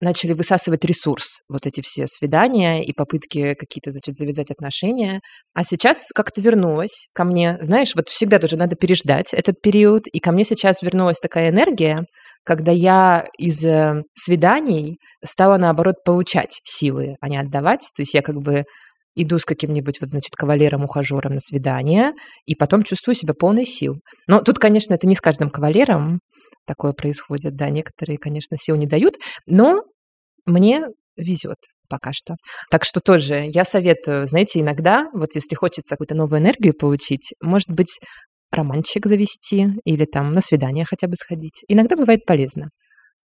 начали 0.00 0.32
высасывать 0.32 0.84
ресурс, 0.84 1.40
вот 1.48 1.66
эти 1.66 1.80
все 1.82 2.06
свидания 2.06 2.84
и 2.84 2.92
попытки 2.92 3.54
какие-то, 3.54 3.90
значит, 3.90 4.16
завязать 4.16 4.50
отношения. 4.50 5.20
А 5.54 5.62
сейчас 5.62 6.08
как-то 6.14 6.40
вернулась 6.40 7.08
ко 7.14 7.24
мне. 7.24 7.58
Знаешь, 7.60 7.94
вот 7.94 8.08
всегда 8.08 8.38
тоже 8.38 8.56
надо 8.56 8.76
переждать 8.76 9.34
этот 9.34 9.60
период. 9.60 10.06
И 10.06 10.20
ко 10.20 10.32
мне 10.32 10.44
сейчас 10.44 10.82
вернулась 10.82 11.18
такая 11.18 11.50
энергия, 11.50 12.04
когда 12.44 12.72
я 12.72 13.26
из 13.38 13.64
э, 13.64 14.02
свиданий 14.14 14.98
стала, 15.24 15.58
наоборот, 15.58 15.96
получать 16.04 16.60
силы, 16.64 17.16
а 17.20 17.28
не 17.28 17.36
отдавать. 17.36 17.80
То 17.94 18.02
есть 18.02 18.14
я 18.14 18.22
как 18.22 18.36
бы 18.36 18.64
иду 19.16 19.38
с 19.38 19.44
каким-нибудь, 19.44 20.00
вот, 20.00 20.08
значит, 20.08 20.30
кавалером-ухажером 20.36 21.34
на 21.34 21.40
свидание, 21.40 22.12
и 22.46 22.54
потом 22.54 22.82
чувствую 22.82 23.14
себя 23.14 23.34
полной 23.34 23.66
сил. 23.66 23.96
Но 24.26 24.40
тут, 24.40 24.58
конечно, 24.58 24.94
это 24.94 25.06
не 25.06 25.14
с 25.14 25.20
каждым 25.20 25.50
кавалером 25.50 26.20
такое 26.66 26.92
происходит, 26.92 27.56
да, 27.56 27.68
некоторые, 27.68 28.18
конечно, 28.18 28.56
сил 28.58 28.76
не 28.76 28.86
дают, 28.86 29.14
но 29.46 29.82
мне 30.50 30.84
везет 31.16 31.58
пока 31.88 32.12
что. 32.12 32.36
Так 32.70 32.84
что 32.84 33.00
тоже 33.00 33.44
я 33.46 33.64
советую, 33.64 34.26
знаете, 34.26 34.60
иногда, 34.60 35.08
вот 35.12 35.34
если 35.34 35.54
хочется 35.56 35.96
какую-то 35.96 36.14
новую 36.14 36.40
энергию 36.40 36.72
получить, 36.72 37.34
может 37.42 37.70
быть, 37.70 37.98
романчик 38.50 39.06
завести 39.06 39.68
или 39.84 40.04
там 40.04 40.32
на 40.32 40.40
свидание 40.40 40.84
хотя 40.84 41.08
бы 41.08 41.16
сходить. 41.16 41.64
Иногда 41.68 41.96
бывает 41.96 42.24
полезно. 42.24 42.70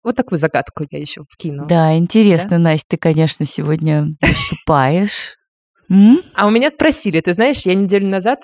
Вот 0.03 0.17
такую 0.17 0.39
загадку 0.39 0.85
я 0.91 0.99
еще 0.99 1.23
вкину. 1.31 1.67
Да, 1.67 1.97
интересно, 1.97 2.51
да? 2.51 2.59
Настя, 2.59 2.87
ты, 2.91 2.97
конечно, 2.99 3.47
сегодня 3.47 4.09
выступаешь. 4.21 5.37
А 6.35 6.47
у 6.47 6.51
меня 6.51 6.71
спросили, 6.71 7.21
ты 7.21 7.33
знаешь, 7.33 7.63
я 7.65 7.75
неделю 7.75 8.09
назад 8.09 8.41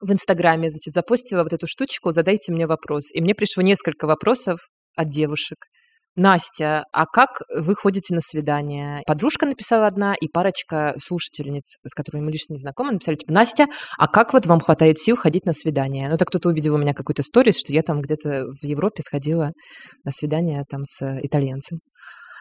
в 0.00 0.12
Инстаграме, 0.12 0.70
значит, 0.70 0.94
запостила 0.94 1.42
вот 1.42 1.52
эту 1.52 1.66
штучку 1.66 2.10
«Задайте 2.10 2.52
мне 2.52 2.66
вопрос». 2.66 3.12
И 3.12 3.20
мне 3.20 3.34
пришло 3.34 3.62
несколько 3.62 4.06
вопросов 4.06 4.60
от 4.96 5.08
девушек. 5.08 5.58
Настя, 6.16 6.84
а 6.92 7.06
как 7.06 7.42
вы 7.54 7.74
ходите 7.74 8.14
на 8.14 8.20
свидание? 8.20 9.02
Подружка 9.06 9.46
написала 9.46 9.86
одна, 9.86 10.14
и 10.14 10.28
парочка 10.28 10.94
слушательниц, 10.98 11.76
с 11.86 11.94
которыми 11.94 12.24
мы 12.24 12.32
лично 12.32 12.54
не 12.54 12.58
знакомы, 12.58 12.92
написали, 12.92 13.14
типа, 13.14 13.32
Настя, 13.32 13.66
а 13.96 14.08
как 14.08 14.32
вот 14.32 14.46
вам 14.46 14.60
хватает 14.60 14.98
сил 14.98 15.16
ходить 15.16 15.46
на 15.46 15.52
свидание? 15.52 16.08
Ну, 16.08 16.16
так 16.16 16.28
кто-то 16.28 16.48
увидел 16.48 16.74
у 16.74 16.78
меня 16.78 16.94
какую-то 16.94 17.22
сторис, 17.22 17.58
что 17.58 17.72
я 17.72 17.82
там 17.82 18.00
где-то 18.00 18.46
в 18.60 18.64
Европе 18.64 19.02
сходила 19.02 19.52
на 20.04 20.10
свидание 20.10 20.64
там 20.68 20.84
с 20.84 21.18
итальянцем. 21.22 21.78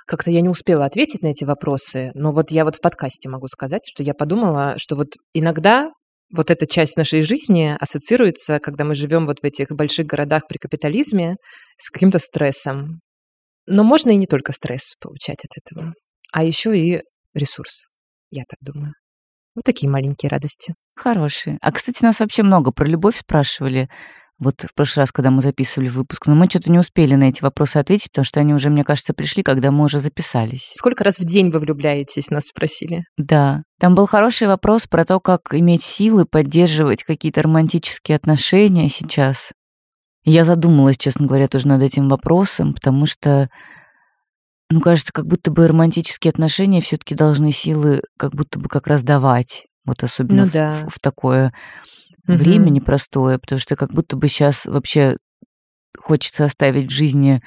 Как-то 0.08 0.32
я 0.32 0.42
не 0.42 0.50
успела 0.50 0.86
ответить 0.86 1.22
на 1.22 1.28
эти 1.28 1.44
вопросы, 1.44 2.10
но 2.16 2.32
вот 2.32 2.50
я 2.50 2.66
вот 2.66 2.76
в 2.76 2.82
подкасте 2.82 3.30
могу 3.30 3.48
сказать, 3.48 3.84
что 3.86 4.02
я 4.02 4.16
подумала, 4.16 4.74
что 4.78 4.96
вот 4.96 5.10
иногда 5.34 5.92
вот 6.36 6.50
эта 6.50 6.66
часть 6.66 6.98
нашей 6.98 7.22
жизни 7.22 7.76
ассоциируется, 7.80 8.60
когда 8.60 8.84
мы 8.84 8.96
живем 8.96 9.28
вот 9.28 9.40
в 9.40 9.44
этих 9.44 9.70
больших 9.70 10.08
городах 10.08 10.48
при 10.48 10.58
капитализме, 10.58 11.36
с 11.78 11.92
каким-то 11.92 12.18
стрессом. 12.18 13.02
Но 13.70 13.84
можно 13.84 14.10
и 14.10 14.16
не 14.16 14.26
только 14.26 14.52
стресс 14.52 14.96
получать 15.00 15.46
от 15.46 15.52
этого, 15.58 15.94
а 16.34 16.44
еще 16.44 16.78
и 16.78 17.02
ресурс, 17.34 17.88
я 18.32 18.44
так 18.50 18.58
думаю. 18.62 18.94
Вот 19.56 19.64
такие 19.64 19.90
маленькие 19.90 20.30
радости. 20.30 20.74
Хорошие. 20.96 21.58
А, 21.62 21.72
кстати, 21.72 22.04
нас 22.04 22.20
вообще 22.20 22.44
много 22.44 22.72
про 22.72 22.88
любовь 22.88 23.18
спрашивали. 23.18 23.88
Вот 24.40 24.62
в 24.62 24.74
прошлый 24.74 25.04
раз, 25.04 25.12
когда 25.12 25.32
мы 25.32 25.42
записывали 25.42 25.90
выпуск, 25.90 26.26
но 26.26 26.34
мы 26.34 26.50
что-то 26.50 26.72
не 26.72 26.80
успели 26.80 27.14
на 27.16 27.26
эти 27.26 27.44
вопросы 27.44 27.78
ответить, 27.78 28.10
потому 28.10 28.24
что 28.24 28.40
они 28.40 28.54
уже, 28.54 28.70
мне 28.70 28.86
кажется, 28.86 29.14
пришли, 29.14 29.44
когда 29.44 29.70
мы 29.70 29.84
уже 29.84 30.00
записались. 30.00 30.72
Сколько 30.74 31.04
раз 31.04 31.20
в 31.20 31.26
день 31.26 31.50
вы 31.50 31.60
влюбляетесь, 31.60 32.30
нас 32.30 32.46
спросили. 32.46 33.04
Да. 33.18 33.64
Там 33.80 33.96
был 33.96 34.06
хороший 34.08 34.48
вопрос 34.48 34.88
про 34.88 35.04
то, 35.04 35.20
как 35.20 35.54
иметь 35.54 35.84
силы 35.84 36.26
поддерживать 36.26 37.04
какие-то 37.04 37.42
романтические 37.42 38.16
отношения 38.16 38.88
сейчас. 38.88 39.52
Я 40.24 40.44
задумалась, 40.44 40.98
честно 40.98 41.26
говоря, 41.26 41.48
тоже 41.48 41.68
над 41.68 41.82
этим 41.82 42.10
вопросом, 42.10 42.74
потому 42.74 43.06
что, 43.06 43.50
ну, 44.70 44.82
кажется, 44.82 45.14
как 45.14 45.26
будто 45.26 45.52
бы 45.52 45.68
романтические 45.68 46.30
отношения 46.30 46.82
все 46.82 46.98
таки 46.98 47.16
должны 47.16 47.52
силы 47.52 48.02
как 48.18 48.34
будто 48.34 48.60
бы 48.60 48.70
как 48.70 48.88
раз 48.88 49.04
давать. 49.04 49.66
Вот 49.86 50.04
особенно 50.04 50.46
ну, 50.46 50.52
да. 50.52 50.74
в, 50.74 50.96
в 50.96 51.00
такое 51.00 51.54
угу. 52.28 52.38
время 52.38 52.70
непростое, 52.70 53.40
потому 53.40 53.60
что 53.60 53.76
как 53.76 53.92
будто 53.92 54.16
бы 54.18 54.28
сейчас 54.28 54.66
вообще 54.66 55.18
хочется 55.98 56.46
оставить 56.46 56.88
в 56.88 56.94
жизни 56.94 57.42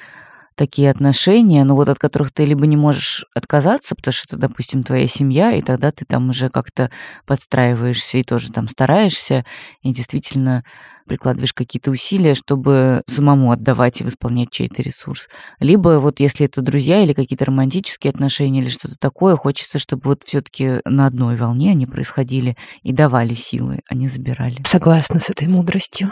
такие 0.55 0.89
отношения, 0.91 1.63
ну 1.63 1.75
вот 1.75 1.89
от 1.89 1.97
которых 1.97 2.31
ты 2.31 2.45
либо 2.45 2.67
не 2.67 2.77
можешь 2.77 3.25
отказаться, 3.33 3.95
потому 3.95 4.13
что 4.13 4.35
это, 4.35 4.47
допустим, 4.47 4.83
твоя 4.83 5.07
семья, 5.07 5.53
и 5.53 5.61
тогда 5.61 5.91
ты 5.91 6.05
там 6.05 6.29
уже 6.29 6.49
как-то 6.49 6.91
подстраиваешься 7.25 8.19
и 8.19 8.23
тоже 8.23 8.51
там 8.51 8.67
стараешься, 8.67 9.45
и 9.81 9.91
действительно 9.91 10.63
прикладываешь 11.05 11.53
какие-то 11.53 11.91
усилия, 11.91 12.35
чтобы 12.35 13.01
самому 13.07 13.51
отдавать 13.51 14.01
и 14.01 14.03
восполнять 14.03 14.51
чей-то 14.51 14.81
ресурс. 14.81 15.29
Либо 15.59 15.99
вот 15.99 16.19
если 16.19 16.45
это 16.45 16.61
друзья 16.61 17.01
или 17.01 17.13
какие-то 17.13 17.45
романтические 17.45 18.11
отношения 18.11 18.61
или 18.61 18.69
что-то 18.69 18.95
такое, 18.97 19.35
хочется, 19.35 19.79
чтобы 19.79 20.01
вот 20.05 20.23
все 20.23 20.41
таки 20.41 20.79
на 20.85 21.07
одной 21.07 21.35
волне 21.35 21.71
они 21.71 21.85
происходили 21.85 22.55
и 22.81 22.91
давали 22.93 23.33
силы, 23.33 23.81
а 23.89 23.95
не 23.95 24.07
забирали. 24.07 24.61
Согласна 24.65 25.19
с 25.19 25.29
этой 25.29 25.47
мудростью. 25.47 26.11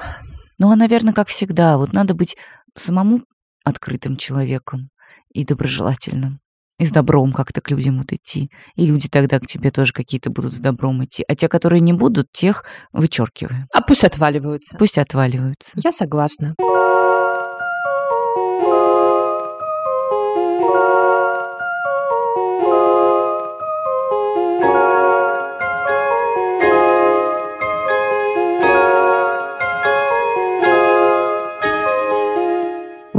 Ну, 0.58 0.72
а, 0.72 0.76
наверное, 0.76 1.14
как 1.14 1.28
всегда, 1.28 1.78
вот 1.78 1.94
надо 1.94 2.14
быть 2.14 2.38
самому 2.78 3.22
открытым 3.64 4.18
человеком 4.18 4.90
и 5.34 5.44
доброжелательным 5.46 6.40
и 6.82 6.86
с 6.86 6.90
добром 6.90 7.32
как-то 7.32 7.62
к 7.62 7.70
людям 7.70 8.00
вот 8.00 8.12
идти. 8.12 8.50
И 8.76 8.88
люди 8.88 9.08
тогда 9.08 9.40
к 9.40 9.46
тебе 9.46 9.70
тоже 9.70 9.94
какие-то 9.94 10.32
будут 10.32 10.56
с 10.56 10.58
добром 10.58 11.04
идти. 11.04 11.24
А 11.28 11.36
те, 11.36 11.48
которые 11.48 11.80
не 11.80 11.94
будут, 11.94 12.32
тех 12.32 12.66
вычеркиваем. 12.92 13.68
А 13.72 13.84
пусть 13.84 14.04
отваливаются. 14.04 14.78
Пусть 14.80 14.98
отваливаются. 14.98 15.74
Я 15.76 15.92
согласна. 15.92 16.56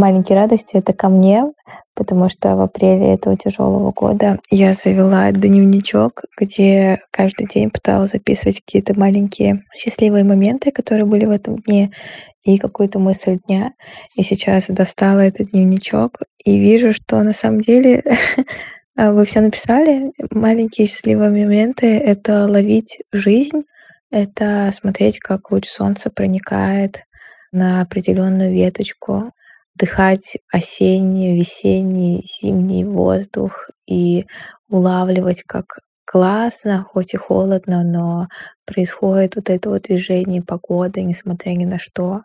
Маленькие 0.03 0.37
радости 0.37 0.71
это 0.73 0.93
ко 0.93 1.09
мне, 1.09 1.45
потому 1.95 2.29
что 2.29 2.57
в 2.57 2.61
апреле 2.61 3.15
этого 3.15 3.37
тяжелого 3.37 3.93
года 3.93 4.41
я 4.51 4.75
завела 4.75 5.31
дневничок, 5.31 6.25
где 6.37 6.99
каждый 7.13 7.47
день 7.47 7.71
пыталась 7.71 8.11
записывать 8.11 8.61
какие-то 8.61 8.99
маленькие 8.99 9.63
счастливые 9.77 10.25
моменты, 10.25 10.73
которые 10.73 11.07
были 11.07 11.25
в 11.25 11.31
этом 11.31 11.59
дне, 11.59 11.93
и 12.43 12.59
какую-то 12.59 12.99
мысль 12.99 13.39
дня. 13.47 13.75
И 14.17 14.25
сейчас 14.25 14.65
достала 14.67 15.21
этот 15.21 15.53
дневничок 15.53 16.19
и 16.45 16.59
вижу, 16.59 16.93
что 16.93 17.23
на 17.23 17.33
самом 17.33 17.61
деле 17.61 18.03
вы 18.97 19.25
все 19.25 19.41
написали. 19.41 20.11
Маленькие 20.33 20.89
счастливые 20.89 21.31
моменты— 21.31 21.87
это 21.99 22.49
ловить 22.49 22.99
жизнь, 23.13 23.63
это 24.11 24.73
смотреть, 24.77 25.21
как 25.21 25.53
луч 25.53 25.69
солнца 25.69 26.11
проникает 26.11 27.05
на 27.53 27.83
определенную 27.83 28.51
веточку, 28.53 29.31
вдыхать 29.75 30.37
осенний, 30.53 31.39
весенний, 31.39 32.25
зимний 32.41 32.85
воздух 32.85 33.69
и 33.87 34.27
улавливать, 34.69 35.43
как 35.45 35.79
классно, 36.05 36.85
хоть 36.89 37.15
и 37.15 37.17
холодно, 37.17 37.83
но 37.83 38.29
происходит 38.67 39.37
вот 39.37 39.51
это 39.51 39.71
вот 39.71 39.83
движение 39.83 40.43
погоды, 40.43 41.03
несмотря 41.03 41.51
ни 41.51 41.65
на 41.65 41.79
что. 41.79 42.23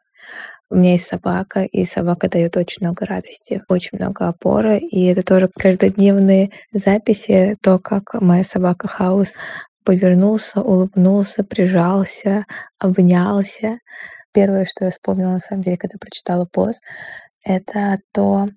У 0.70 0.76
меня 0.76 0.94
есть 0.94 1.08
собака, 1.08 1.62
и 1.64 1.86
собака 1.86 2.30
дает 2.30 2.58
очень 2.58 2.86
много 2.86 3.06
радости, 3.06 3.62
очень 3.70 3.98
много 3.98 4.28
опоры, 4.28 4.80
и 4.80 5.06
это 5.06 5.22
тоже 5.24 5.50
каждодневные 5.58 6.50
записи, 6.74 7.56
то, 7.62 7.80
как 7.80 8.14
моя 8.16 8.44
собака 8.44 8.90
Хаус 8.90 9.30
повернулся, 9.86 10.60
улыбнулся, 10.60 11.46
прижался, 11.46 12.46
обнялся. 12.80 13.80
Первое, 14.34 14.66
что 14.66 14.84
я 14.84 14.92
вспомнила, 14.92 15.32
на 15.32 15.40
самом 15.40 15.64
деле, 15.64 15.78
когда 15.78 15.98
прочитала 15.98 16.46
пост, 16.52 16.82
это 17.48 18.00
то, 18.12 18.48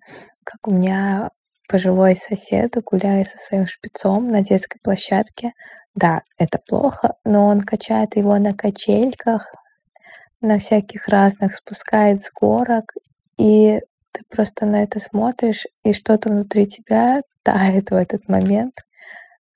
как 0.45 0.67
у 0.67 0.73
меня 0.73 1.31
пожилой 1.69 2.17
сосед 2.17 2.75
гуляет 2.85 3.29
со 3.29 3.39
своим 3.39 3.67
шпицом 3.67 4.29
на 4.29 4.43
детской 4.43 4.81
площадке. 4.83 5.53
Да, 5.95 6.23
это 6.39 6.59
плохо, 6.59 7.15
но 7.25 7.47
он 7.47 7.61
качает 7.61 8.17
его 8.17 8.37
на 8.39 8.53
качельках, 8.53 9.55
на 10.41 10.59
всяких 10.59 11.07
разных, 11.09 11.55
спускает 11.55 12.25
с 12.25 12.31
горок, 12.33 12.93
и 13.39 13.81
ты 14.13 14.23
просто 14.29 14.67
на 14.67 14.83
это 14.83 14.99
смотришь, 14.99 15.67
и 15.85 15.93
что-то 15.93 16.29
внутри 16.31 16.67
тебя 16.67 17.23
тает 17.45 17.91
в 17.91 17.95
этот 17.95 18.29
момент. 18.29 18.75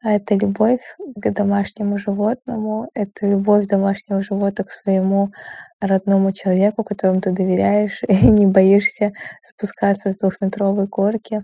А 0.05 0.13
это 0.13 0.35
любовь 0.35 0.83
к 1.17 1.31
домашнему 1.31 1.97
животному, 1.97 2.91
это 2.93 3.27
любовь 3.27 3.67
домашнего 3.67 4.23
животного 4.23 4.69
к 4.69 4.73
своему 4.73 5.33
родному 5.81 6.31
человеку, 6.33 6.85
которому 6.85 7.23
ты 7.23 7.31
доверяешь 7.31 8.03
и 8.09 8.15
не 8.29 8.47
боишься 8.47 9.15
спускаться 9.43 10.11
с 10.11 10.19
двухметровой 10.19 10.89
горки. 10.89 11.43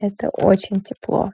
Это 0.00 0.28
очень 0.28 0.82
тепло. 0.82 1.32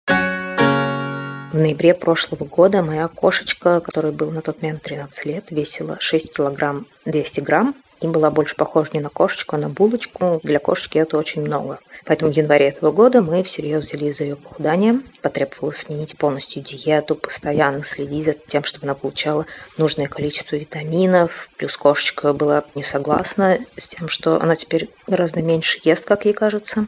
В 1.52 1.54
ноябре 1.54 1.92
прошлого 1.92 2.44
года 2.44 2.84
моя 2.84 3.08
кошечка, 3.08 3.80
которой 3.80 4.12
был 4.12 4.30
на 4.30 4.40
тот 4.40 4.62
момент 4.62 4.82
13 4.82 5.26
лет, 5.26 5.50
весила 5.50 5.96
6 5.98 6.36
килограмм 6.36 6.86
200 7.04 7.40
грамм 7.40 7.74
и 8.00 8.06
была 8.06 8.30
больше 8.30 8.56
похожа 8.56 8.90
не 8.94 9.00
на 9.00 9.08
кошечку, 9.08 9.56
а 9.56 9.58
на 9.58 9.68
булочку. 9.68 10.40
Для 10.42 10.58
кошечки 10.58 10.98
это 10.98 11.18
очень 11.18 11.42
много. 11.42 11.78
Поэтому 12.04 12.32
в 12.32 12.36
январе 12.36 12.68
этого 12.68 12.92
года 12.92 13.22
мы 13.22 13.42
всерьез 13.42 13.84
взялись 13.84 14.18
за 14.18 14.24
ее 14.24 14.36
похудание. 14.36 15.00
Потребовалось 15.22 15.78
сменить 15.78 16.16
полностью 16.16 16.62
диету, 16.62 17.14
постоянно 17.14 17.84
следить 17.84 18.24
за 18.24 18.32
тем, 18.32 18.64
чтобы 18.64 18.86
она 18.86 18.94
получала 18.94 19.46
нужное 19.76 20.08
количество 20.08 20.56
витаминов. 20.56 21.48
Плюс 21.56 21.76
кошечка 21.76 22.32
была 22.32 22.64
не 22.74 22.82
согласна 22.82 23.58
с 23.76 23.88
тем, 23.88 24.08
что 24.08 24.40
она 24.40 24.56
теперь 24.56 24.88
гораздо 25.06 25.42
меньше 25.42 25.78
ест, 25.82 26.06
как 26.06 26.24
ей 26.24 26.32
кажется. 26.32 26.86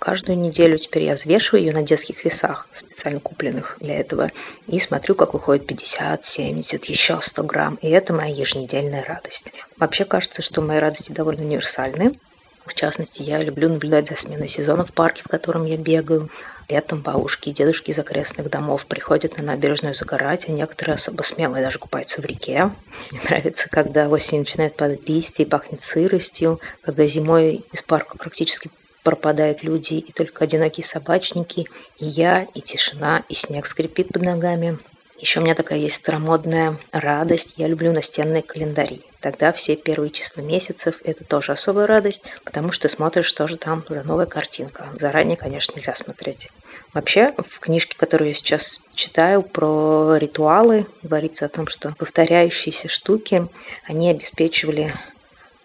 Каждую 0.00 0.38
неделю 0.38 0.78
теперь 0.78 1.02
я 1.02 1.14
взвешиваю 1.14 1.62
ее 1.62 1.74
на 1.74 1.82
детских 1.82 2.24
весах, 2.24 2.66
специально 2.72 3.20
купленных 3.20 3.76
для 3.80 3.98
этого, 3.98 4.32
и 4.66 4.80
смотрю, 4.80 5.14
как 5.14 5.34
выходит 5.34 5.66
50, 5.66 6.24
70, 6.24 6.86
еще 6.86 7.20
100 7.20 7.42
грамм. 7.42 7.74
И 7.82 7.90
это 7.90 8.14
моя 8.14 8.34
еженедельная 8.34 9.04
радость. 9.04 9.52
Вообще 9.76 10.06
кажется, 10.06 10.40
что 10.40 10.62
мои 10.62 10.78
радости 10.78 11.12
довольно 11.12 11.44
универсальны. 11.44 12.18
В 12.64 12.72
частности, 12.72 13.22
я 13.22 13.42
люблю 13.42 13.68
наблюдать 13.68 14.08
за 14.08 14.16
сменой 14.16 14.48
сезона 14.48 14.86
в 14.86 14.92
парке, 14.94 15.20
в 15.22 15.28
котором 15.28 15.66
я 15.66 15.76
бегаю. 15.76 16.30
Летом 16.70 17.02
бабушки 17.02 17.50
и 17.50 17.52
дедушки 17.52 17.90
из 17.90 17.98
окрестных 17.98 18.48
домов 18.48 18.86
приходят 18.86 19.36
на 19.36 19.42
набережную 19.42 19.92
загорать, 19.92 20.48
а 20.48 20.52
некоторые 20.52 20.94
особо 20.94 21.22
смелые 21.22 21.62
даже 21.62 21.78
купаются 21.78 22.22
в 22.22 22.24
реке. 22.24 22.70
Мне 23.10 23.20
нравится, 23.24 23.68
когда 23.68 24.08
осенью 24.08 24.44
начинает 24.44 24.76
падать 24.76 25.06
листья 25.06 25.42
и 25.42 25.46
пахнет 25.46 25.82
сыростью, 25.82 26.58
когда 26.80 27.06
зимой 27.06 27.66
из 27.70 27.82
парка 27.82 28.16
практически 28.16 28.70
пропадают 29.02 29.62
люди, 29.62 29.94
и 29.94 30.12
только 30.12 30.44
одинокие 30.44 30.84
собачники, 30.84 31.66
и 31.98 32.06
я, 32.06 32.46
и 32.54 32.60
тишина, 32.60 33.24
и 33.28 33.34
снег 33.34 33.66
скрипит 33.66 34.08
под 34.08 34.22
ногами. 34.22 34.78
Еще 35.20 35.40
у 35.40 35.42
меня 35.42 35.54
такая 35.54 35.78
есть 35.78 35.96
старомодная 35.96 36.78
радость. 36.92 37.52
Я 37.58 37.68
люблю 37.68 37.92
настенные 37.92 38.42
календари. 38.42 39.02
Тогда 39.20 39.52
все 39.52 39.76
первые 39.76 40.10
числа 40.10 40.40
месяцев– 40.40 40.96
это 41.04 41.24
тоже 41.24 41.52
особая 41.52 41.86
радость, 41.86 42.24
потому 42.42 42.72
что 42.72 42.88
ты 42.88 42.94
смотришь, 42.94 43.26
что 43.26 43.46
же 43.46 43.58
там 43.58 43.84
за 43.90 44.02
новая 44.02 44.24
картинка. 44.24 44.88
Заранее, 44.98 45.36
конечно, 45.36 45.76
нельзя 45.76 45.94
смотреть. 45.94 46.48
Вообще, 46.94 47.34
в 47.36 47.60
книжке, 47.60 47.98
которую 47.98 48.28
я 48.28 48.34
сейчас 48.34 48.80
читаю 48.94 49.42
про 49.42 50.16
ритуалы, 50.16 50.86
говорится 51.02 51.44
о 51.44 51.50
том, 51.50 51.66
что 51.66 51.94
повторяющиеся 51.98 52.88
штуки, 52.88 53.46
они 53.84 54.10
обеспечивали 54.10 54.94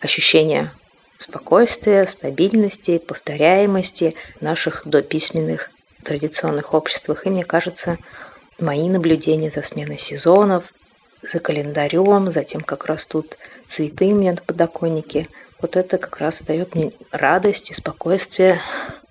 ощущение 0.01 0.73
спокойствия, 1.17 2.05
стабильности, 2.05 2.97
повторяемости 2.97 4.15
наших 4.41 4.83
дописьменных 4.85 5.69
традиционных 6.03 6.73
обществах. 6.73 7.25
И 7.25 7.29
мне 7.29 7.43
кажется, 7.43 7.97
мои 8.59 8.89
наблюдения 8.89 9.49
за 9.49 9.61
сменой 9.63 9.97
сезонов, 9.97 10.73
за 11.21 11.39
календарем, 11.39 12.31
за 12.31 12.43
тем, 12.43 12.61
как 12.61 12.85
растут 12.85 13.37
цветы 13.67 14.05
у 14.05 14.15
меня 14.15 14.31
на 14.31 14.41
подоконнике, 14.41 15.27
вот 15.61 15.75
это 15.75 15.97
как 15.97 16.17
раз 16.17 16.41
дает 16.41 16.75
мне 16.75 16.91
радость 17.11 17.71
и 17.71 17.73
спокойствие 17.73 18.59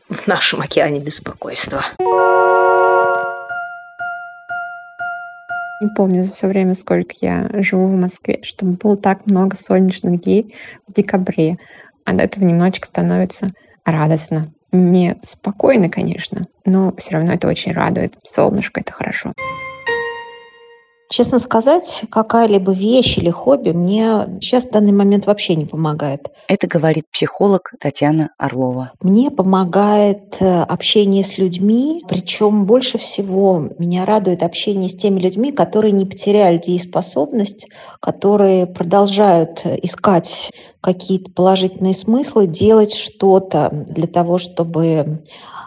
в 0.08 0.26
нашем 0.26 0.60
океане 0.60 1.00
беспокойства. 1.00 1.84
Не 5.80 5.88
помню 5.88 6.24
за 6.24 6.32
все 6.32 6.46
время, 6.46 6.74
сколько 6.74 7.14
я 7.20 7.50
живу 7.54 7.88
в 7.88 7.96
Москве, 7.96 8.40
чтобы 8.42 8.72
было 8.72 8.96
так 8.96 9.26
много 9.26 9.56
солнечных 9.56 10.20
дней 10.20 10.54
в 10.86 10.92
декабре. 10.92 11.58
От 12.04 12.20
этого 12.20 12.44
немножечко 12.44 12.86
становится 12.86 13.48
радостно. 13.84 14.52
Не 14.72 15.16
спокойно, 15.22 15.88
конечно, 15.88 16.46
но 16.64 16.94
все 16.96 17.12
равно 17.12 17.32
это 17.32 17.48
очень 17.48 17.72
радует. 17.72 18.18
Солнышко— 18.24 18.80
это 18.82 18.92
хорошо. 18.92 19.32
Честно 21.10 21.38
сказать, 21.38 22.04
какая-либо 22.10 22.72
вещь 22.72 23.18
или 23.18 23.28
хобби 23.30 23.70
мне 23.70 24.38
сейчас 24.40 24.64
в 24.64 24.70
данный 24.70 24.92
момент 24.92 25.26
вообще 25.26 25.54
не 25.54 25.66
помогает. 25.66 26.28
Это 26.48 26.66
говорит 26.66 27.04
психолог 27.12 27.72
Татьяна 27.78 28.30
Орлова. 28.38 28.92
Мне 29.02 29.30
помогает 29.30 30.36
э, 30.40 30.62
общение 30.62 31.24
с 31.24 31.36
людьми, 31.36 32.02
причем 32.08 32.64
больше 32.64 32.98
всего 32.98 33.68
меня 33.78 34.06
радует 34.06 34.42
общение 34.42 34.88
с 34.88 34.96
теми 34.96 35.20
людьми, 35.20 35.52
которые 35.52 35.92
не 35.92 36.06
потеряли 36.06 36.58
дееспособность, 36.58 37.68
которые 38.00 38.66
продолжают 38.66 39.62
искать 39.82 40.50
какие-то 40.80 41.30
положительные 41.30 41.94
смыслы, 41.94 42.46
делать 42.46 42.94
что-то 42.94 43.68
для 43.72 44.06
того, 44.06 44.38
чтобы 44.38 45.22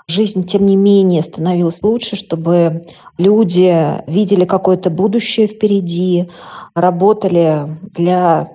жизнь, 0.07 0.45
тем 0.45 0.65
не 0.65 0.75
менее, 0.75 1.21
становилась 1.21 1.83
лучше, 1.83 2.15
чтобы 2.15 2.85
люди 3.17 3.75
видели 4.09 4.45
какое-то 4.45 4.89
будущее 4.89 5.26
впереди, 5.47 6.29
работали 6.75 7.67
для 7.93 8.47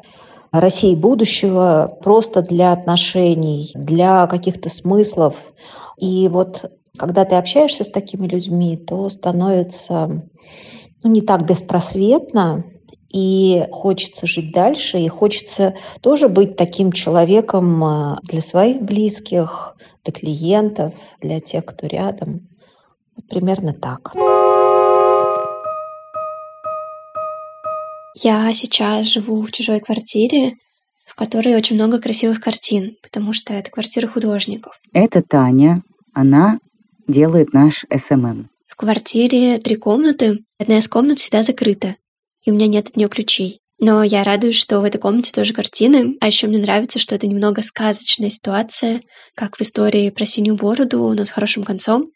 России 0.50 0.94
будущего, 0.94 1.98
просто 2.02 2.42
для 2.42 2.72
отношений, 2.72 3.70
для 3.74 4.26
каких-то 4.26 4.68
смыслов. 4.68 5.34
И 5.98 6.28
вот 6.28 6.70
когда 6.98 7.24
ты 7.24 7.36
общаешься 7.36 7.84
с 7.84 7.90
такими 7.90 8.26
людьми, 8.26 8.76
то 8.76 9.08
становится 9.08 10.22
ну, 11.02 11.10
не 11.10 11.22
так 11.22 11.46
беспросветно, 11.46 12.64
и 13.12 13.66
хочется 13.70 14.26
жить 14.26 14.52
дальше, 14.52 14.98
и 14.98 15.08
хочется 15.08 15.74
тоже 16.00 16.28
быть 16.28 16.56
таким 16.56 16.92
человеком 16.92 17.84
э, 17.84 18.16
для 18.24 18.40
своих 18.40 18.82
близких, 18.82 19.76
для 20.04 20.12
клиентов, 20.12 20.94
для 21.20 21.40
тех, 21.40 21.64
кто 21.66 21.86
рядом. 21.86 22.48
Вот 23.16 23.28
примерно 23.28 23.74
так. 23.74 24.12
Я 28.14 28.52
сейчас 28.52 29.06
живу 29.06 29.42
в 29.42 29.52
чужой 29.52 29.80
квартире, 29.80 30.56
в 31.06 31.14
которой 31.14 31.56
очень 31.56 31.76
много 31.76 31.98
красивых 31.98 32.40
картин, 32.40 32.96
потому 33.02 33.32
что 33.32 33.52
это 33.54 33.70
квартира 33.70 34.06
художников. 34.06 34.80
Это 34.92 35.22
Таня. 35.22 35.82
Она 36.12 36.58
делает 37.08 37.52
наш 37.52 37.84
SMM. 37.94 38.50
В 38.68 38.76
квартире 38.76 39.58
три 39.58 39.76
комнаты. 39.76 40.38
Одна 40.58 40.78
из 40.78 40.88
комнат 40.88 41.20
всегда 41.20 41.42
закрыта, 41.42 41.96
и 42.42 42.50
у 42.50 42.54
меня 42.54 42.66
нет 42.66 42.88
от 42.88 42.96
нее 42.96 43.08
ключей. 43.08 43.60
Но 43.78 44.02
я 44.02 44.22
радуюсь, 44.22 44.56
что 44.56 44.80
в 44.80 44.84
этой 44.84 45.00
комнате 45.00 45.32
тоже 45.32 45.52
картины. 45.52 46.16
А 46.20 46.26
еще 46.26 46.46
мне 46.46 46.58
нравится, 46.58 46.98
что 46.98 47.14
это 47.14 47.26
немного 47.26 47.62
сказочная 47.62 48.30
ситуация, 48.30 49.02
как 49.34 49.56
в 49.56 49.60
истории 49.62 50.10
про 50.10 50.24
синюю 50.24 50.56
бороду, 50.56 51.12
но 51.14 51.24
с 51.24 51.30
хорошим 51.30 51.64
концом. 51.64 52.10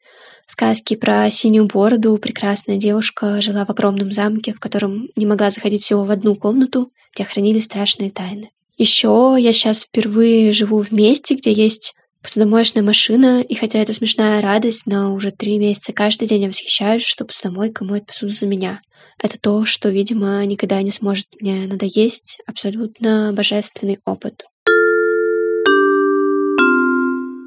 Сказки 0.46 0.94
про 0.94 1.28
синюю 1.28 1.66
бороду 1.66 2.16
прекрасная 2.18 2.76
девушка 2.76 3.40
жила 3.40 3.66
в 3.66 3.70
огромном 3.70 4.12
замке, 4.12 4.54
в 4.54 4.60
котором 4.60 5.08
не 5.16 5.26
могла 5.26 5.50
заходить 5.50 5.82
всего 5.82 6.04
в 6.04 6.10
одну 6.12 6.36
комнату, 6.36 6.92
где 7.14 7.24
хранили 7.24 7.58
страшные 7.58 8.12
тайны. 8.12 8.50
Еще 8.78 9.36
я 9.38 9.52
сейчас 9.52 9.82
впервые 9.82 10.52
живу 10.52 10.80
в 10.80 10.92
месте, 10.92 11.34
где 11.34 11.52
есть 11.52 11.94
посудомоечная 12.22 12.84
машина, 12.84 13.42
и 13.42 13.54
хотя 13.56 13.80
это 13.80 13.92
смешная 13.92 14.40
радость, 14.40 14.86
но 14.86 15.12
уже 15.14 15.32
три 15.32 15.58
месяца 15.58 15.92
каждый 15.92 16.28
день 16.28 16.42
я 16.42 16.48
восхищаюсь, 16.48 17.02
что 17.02 17.24
посудомойка 17.24 17.84
моет 17.84 18.06
посуду 18.06 18.32
за 18.32 18.46
меня. 18.46 18.80
Это 19.20 19.40
то, 19.40 19.64
что, 19.64 19.88
видимо, 19.88 20.44
никогда 20.44 20.80
не 20.82 20.92
сможет 20.92 21.26
мне 21.40 21.66
надоесть. 21.66 22.38
Абсолютно 22.46 23.32
божественный 23.34 23.98
опыт. 24.04 24.44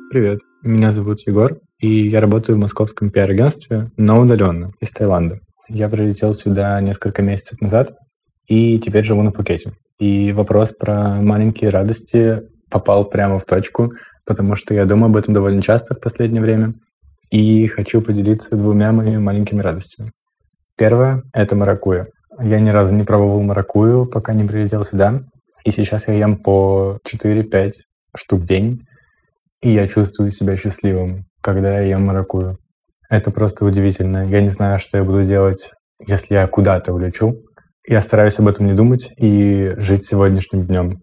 Привет, 0.09 0.39
меня 0.63 0.91
зовут 0.91 1.19
Егор, 1.27 1.61
и 1.79 2.07
я 2.07 2.19
работаю 2.19 2.57
в 2.57 2.59
московском 2.59 3.09
пиар-агентстве, 3.09 3.89
но 3.97 4.19
удаленно, 4.19 4.71
из 4.81 4.91
Таиланда. 4.91 5.39
Я 5.69 5.87
прилетел 5.87 6.33
сюда 6.33 6.79
несколько 6.81 7.21
месяцев 7.21 7.61
назад, 7.61 7.93
и 8.47 8.79
теперь 8.79 9.05
живу 9.05 9.21
на 9.21 9.31
Пукете. 9.31 9.73
И 9.99 10.31
вопрос 10.31 10.73
про 10.73 11.21
маленькие 11.21 11.69
радости 11.69 12.41
попал 12.69 13.05
прямо 13.05 13.39
в 13.39 13.45
точку, 13.45 13.93
потому 14.25 14.55
что 14.55 14.73
я 14.73 14.85
думаю 14.85 15.09
об 15.09 15.17
этом 15.17 15.33
довольно 15.33 15.61
часто 15.61 15.95
в 15.95 16.01
последнее 16.01 16.41
время, 16.41 16.73
и 17.29 17.67
хочу 17.67 18.01
поделиться 18.01 18.55
двумя 18.55 18.91
моими 18.91 19.17
маленькими 19.17 19.61
радостями. 19.61 20.11
Первое— 20.75 21.23
это 21.33 21.55
маракуйя. 21.55 22.07
Я 22.41 22.59
ни 22.59 22.69
разу 22.69 22.95
не 22.95 23.03
пробовал 23.03 23.41
маракую, 23.41 24.05
пока 24.05 24.33
не 24.33 24.45
прилетел 24.45 24.83
сюда. 24.85 25.23
И 25.65 25.71
сейчас 25.71 26.07
я 26.07 26.13
ем 26.13 26.37
по 26.37 26.99
4-5 27.05 27.73
штук 28.15 28.41
в 28.41 28.45
день. 28.45 28.85
И 29.61 29.71
я 29.71 29.87
чувствую 29.87 30.31
себя 30.31 30.55
счастливым, 30.55 31.25
когда 31.41 31.79
я 31.79 31.87
ем 31.87 32.05
маракую. 32.05 32.57
Это 33.09 33.31
просто 33.31 33.65
удивительно. 33.65 34.27
Я 34.27 34.41
не 34.41 34.49
знаю, 34.49 34.79
что 34.79 34.97
я 34.97 35.03
буду 35.03 35.23
делать, 35.23 35.71
если 36.05 36.35
я 36.35 36.47
куда-то 36.47 36.93
улечу. 36.93 37.41
Я 37.87 38.01
стараюсь 38.01 38.37
об 38.39 38.47
этом 38.47 38.67
не 38.67 38.73
думать 38.73 39.11
и 39.17 39.73
жить 39.77 40.05
сегодняшним 40.05 40.67
днем. 40.67 41.01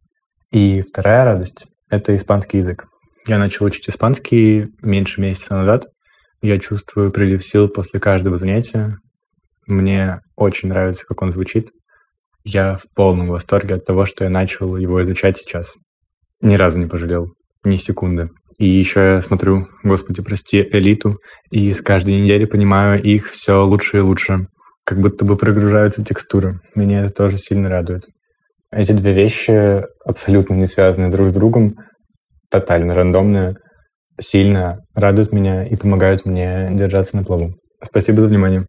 И 0.53 0.83
вторая 0.83 1.25
радость— 1.25 1.67
это 1.91 2.15
испанский 2.15 2.59
язык. 2.59 2.87
Я 3.27 3.39
начал 3.39 3.65
учить 3.65 3.89
испанский 3.89 4.69
меньше 4.83 5.21
месяца 5.21 5.57
назад. 5.57 5.87
Я 6.43 6.61
чувствую 6.61 7.11
прилив 7.11 7.45
сил 7.45 7.69
после 7.69 7.99
каждого 7.99 8.37
занятия. 8.37 8.99
Мне 9.67 10.21
очень 10.37 10.69
нравится, 10.69 11.05
как 11.07 11.23
он 11.23 11.33
звучит. 11.33 11.71
Я 12.45 12.77
в 12.77 12.85
полном 12.95 13.29
восторге 13.29 13.75
от 13.75 13.85
того, 13.85 14.07
что 14.07 14.23
я 14.23 14.31
начал 14.31 14.77
его 14.77 15.03
изучать 15.03 15.39
сейчас. 15.39 15.75
Ни 16.41 16.55
разу 16.55 16.79
не 16.79 16.87
пожалел, 16.87 17.33
ни 17.67 17.77
секунды. 17.77 18.31
И 18.59 18.67
еще 18.67 19.01
я 19.01 19.21
смотрю, 19.21 19.69
господи, 19.85 20.23
прости, 20.23 20.67
элиту, 20.73 21.19
и 21.51 21.73
с 21.73 21.83
каждой 21.83 22.21
недели 22.21 22.47
понимаю 22.47 23.03
их 23.03 23.31
все 23.31 23.65
лучше 23.65 23.99
и 23.99 24.01
лучше. 24.01 24.47
Как 24.85 25.01
будто 25.01 25.25
бы 25.25 25.37
прогружаются 25.37 26.05
текстуры. 26.05 26.61
Меня 26.75 27.03
это 27.03 27.13
тоже 27.13 27.37
сильно 27.37 27.69
радует. 27.69 28.05
Эти 28.73 28.93
две 28.93 29.13
вещи 29.13 29.85
абсолютно 30.07 30.55
не 30.55 30.67
связаны 30.67 31.11
друг 31.11 31.29
с 31.29 31.33
другом, 31.33 31.75
тотально 32.51 32.95
рандомные, 32.95 33.57
сильно 34.21 34.79
радуют 34.95 35.33
меня 35.33 35.65
и 35.65 35.77
помогают 35.77 36.25
мне 36.25 36.71
держаться 36.73 37.17
на 37.17 37.25
плаву. 37.25 37.55
Спасибо 37.83 38.23
за 38.23 38.29
внимание. 38.29 38.67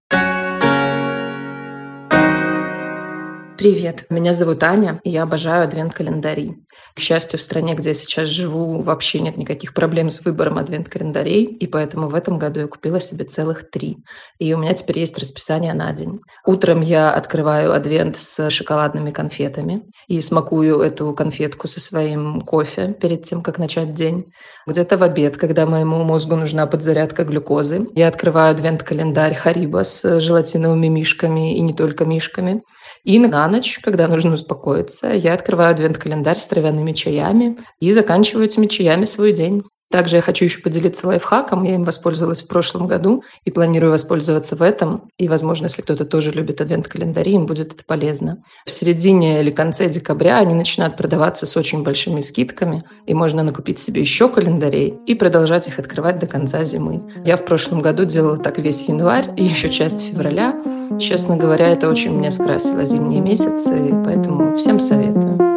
Привет, 3.57 4.05
меня 4.11 4.35
зовут 4.35 4.61
Аня, 4.61 5.01
и 5.03 5.09
я 5.09 5.23
обожаю 5.23 5.63
адвент-календари. 5.63 6.57
К 6.95 6.99
счастью, 6.99 7.39
в 7.39 7.41
стране, 7.41 7.73
где 7.73 7.89
я 7.89 7.95
сейчас 7.95 8.27
живу, 8.27 8.83
вообще 8.83 9.19
нет 9.19 9.35
никаких 9.35 9.73
проблем 9.73 10.11
с 10.11 10.23
выбором 10.23 10.59
адвент-календарей, 10.59 11.45
и 11.45 11.65
поэтому 11.65 12.07
в 12.07 12.13
этом 12.13 12.37
году 12.37 12.59
я 12.59 12.67
купила 12.67 12.99
себе 12.99 13.25
целых 13.25 13.69
три. 13.71 13.97
И 14.37 14.53
у 14.53 14.59
меня 14.59 14.75
теперь 14.75 14.99
есть 14.99 15.17
расписание 15.17 15.73
на 15.73 15.91
день. 15.91 16.19
Утром 16.45 16.81
я 16.81 17.11
открываю 17.11 17.73
адвент 17.73 18.17
с 18.17 18.51
шоколадными 18.51 19.09
конфетами 19.09 19.81
и 20.07 20.21
смакую 20.21 20.81
эту 20.81 21.13
конфетку 21.13 21.67
со 21.67 21.79
своим 21.79 22.41
кофе 22.41 22.93
перед 23.01 23.23
тем, 23.23 23.41
как 23.41 23.57
начать 23.57 23.95
день. 23.95 24.25
Где-то 24.67 24.97
в 24.97 25.03
обед, 25.03 25.37
когда 25.37 25.65
моему 25.65 26.03
мозгу 26.03 26.35
нужна 26.35 26.67
подзарядка 26.67 27.23
глюкозы, 27.23 27.87
я 27.95 28.07
открываю 28.07 28.51
адвент-календарь 28.51 29.33
Хариба 29.33 29.83
с 29.83 30.19
желатиновыми 30.19 30.87
мишками 30.87 31.57
и 31.57 31.61
не 31.61 31.73
только 31.73 32.05
мишками. 32.05 32.61
И 33.03 33.19
на 33.19 33.47
ночь, 33.47 33.79
когда 33.81 34.07
нужно 34.07 34.33
успокоиться, 34.33 35.09
я 35.13 35.33
открываю 35.33 35.71
адвент-календарь 35.71 36.39
с 36.39 36.47
травяными 36.47 36.93
чаями 36.93 37.57
и 37.79 37.91
заканчиваю 37.91 38.45
этими 38.45 38.67
чаями 38.67 39.05
свой 39.05 39.31
день. 39.31 39.63
Также 39.89 40.17
я 40.17 40.21
хочу 40.21 40.45
еще 40.45 40.59
поделиться 40.59 41.07
лайфхаком. 41.07 41.63
Я 41.63 41.75
им 41.75 41.83
воспользовалась 41.83 42.43
в 42.43 42.47
прошлом 42.47 42.87
году 42.87 43.23
и 43.45 43.51
планирую 43.51 43.91
воспользоваться 43.91 44.55
в 44.55 44.61
этом. 44.61 45.09
И, 45.17 45.29
возможно, 45.29 45.65
если 45.65 45.81
кто-то 45.81 46.03
тоже 46.03 46.31
любит 46.31 46.59
адвент-календари, 46.59 47.31
им 47.31 47.45
будет 47.45 47.73
это 47.73 47.83
полезно. 47.85 48.43
В 48.65 48.71
середине 48.71 49.39
или 49.39 49.51
конце 49.51 49.87
декабря 49.87 50.39
они 50.39 50.53
начинают 50.53 50.97
продаваться 50.97 51.45
с 51.45 51.55
очень 51.55 51.83
большими 51.83 52.19
скидками, 52.19 52.83
и 53.05 53.13
можно 53.13 53.43
накупить 53.43 53.79
себе 53.79 54.01
еще 54.01 54.27
календарей 54.27 54.95
и 55.05 55.15
продолжать 55.15 55.67
их 55.69 55.79
открывать 55.79 56.19
до 56.19 56.27
конца 56.27 56.63
зимы. 56.65 57.03
Я 57.25 57.37
в 57.37 57.45
прошлом 57.45 57.81
году 57.81 58.03
делала 58.03 58.37
так 58.37 58.59
весь 58.59 58.87
январь 58.89 59.29
и 59.37 59.43
еще 59.43 59.69
часть 59.69 60.09
февраля. 60.09 60.53
Честно 60.99 61.37
говоря, 61.37 61.69
это 61.69 61.89
очень 61.89 62.11
мне 62.11 62.31
скрасило 62.31 62.83
зимние 62.83 63.21
месяцы, 63.21 63.93
поэтому 64.03 64.57
всем 64.57 64.79
советую. 64.79 65.56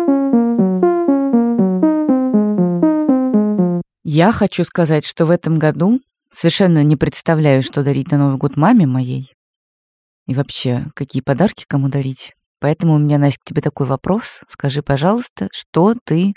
Я 4.13 4.33
хочу 4.33 4.65
сказать, 4.65 5.07
что 5.07 5.25
в 5.25 5.31
этом 5.31 5.61
году 5.61 6.01
совершенно 6.29 6.83
не 6.83 6.97
представляю, 6.97 7.63
что 7.63 7.85
дарить 7.85 8.11
на 8.11 8.19
Новый 8.19 8.39
год 8.39 8.57
маме 8.57 8.85
моей. 8.85 9.33
И 10.27 10.35
вообще, 10.35 10.87
какие 10.97 11.23
подарки 11.23 11.65
кому 11.69 11.89
дарить. 11.89 12.33
Поэтому 12.59 12.95
у 12.95 12.99
меня, 12.99 13.19
Настя, 13.19 13.39
к 13.39 13.45
тебе 13.45 13.63
такой 13.63 13.87
вопрос. 13.87 14.41
Скажи, 14.49 14.83
пожалуйста, 14.83 15.47
что 15.53 15.95
ты 16.05 16.33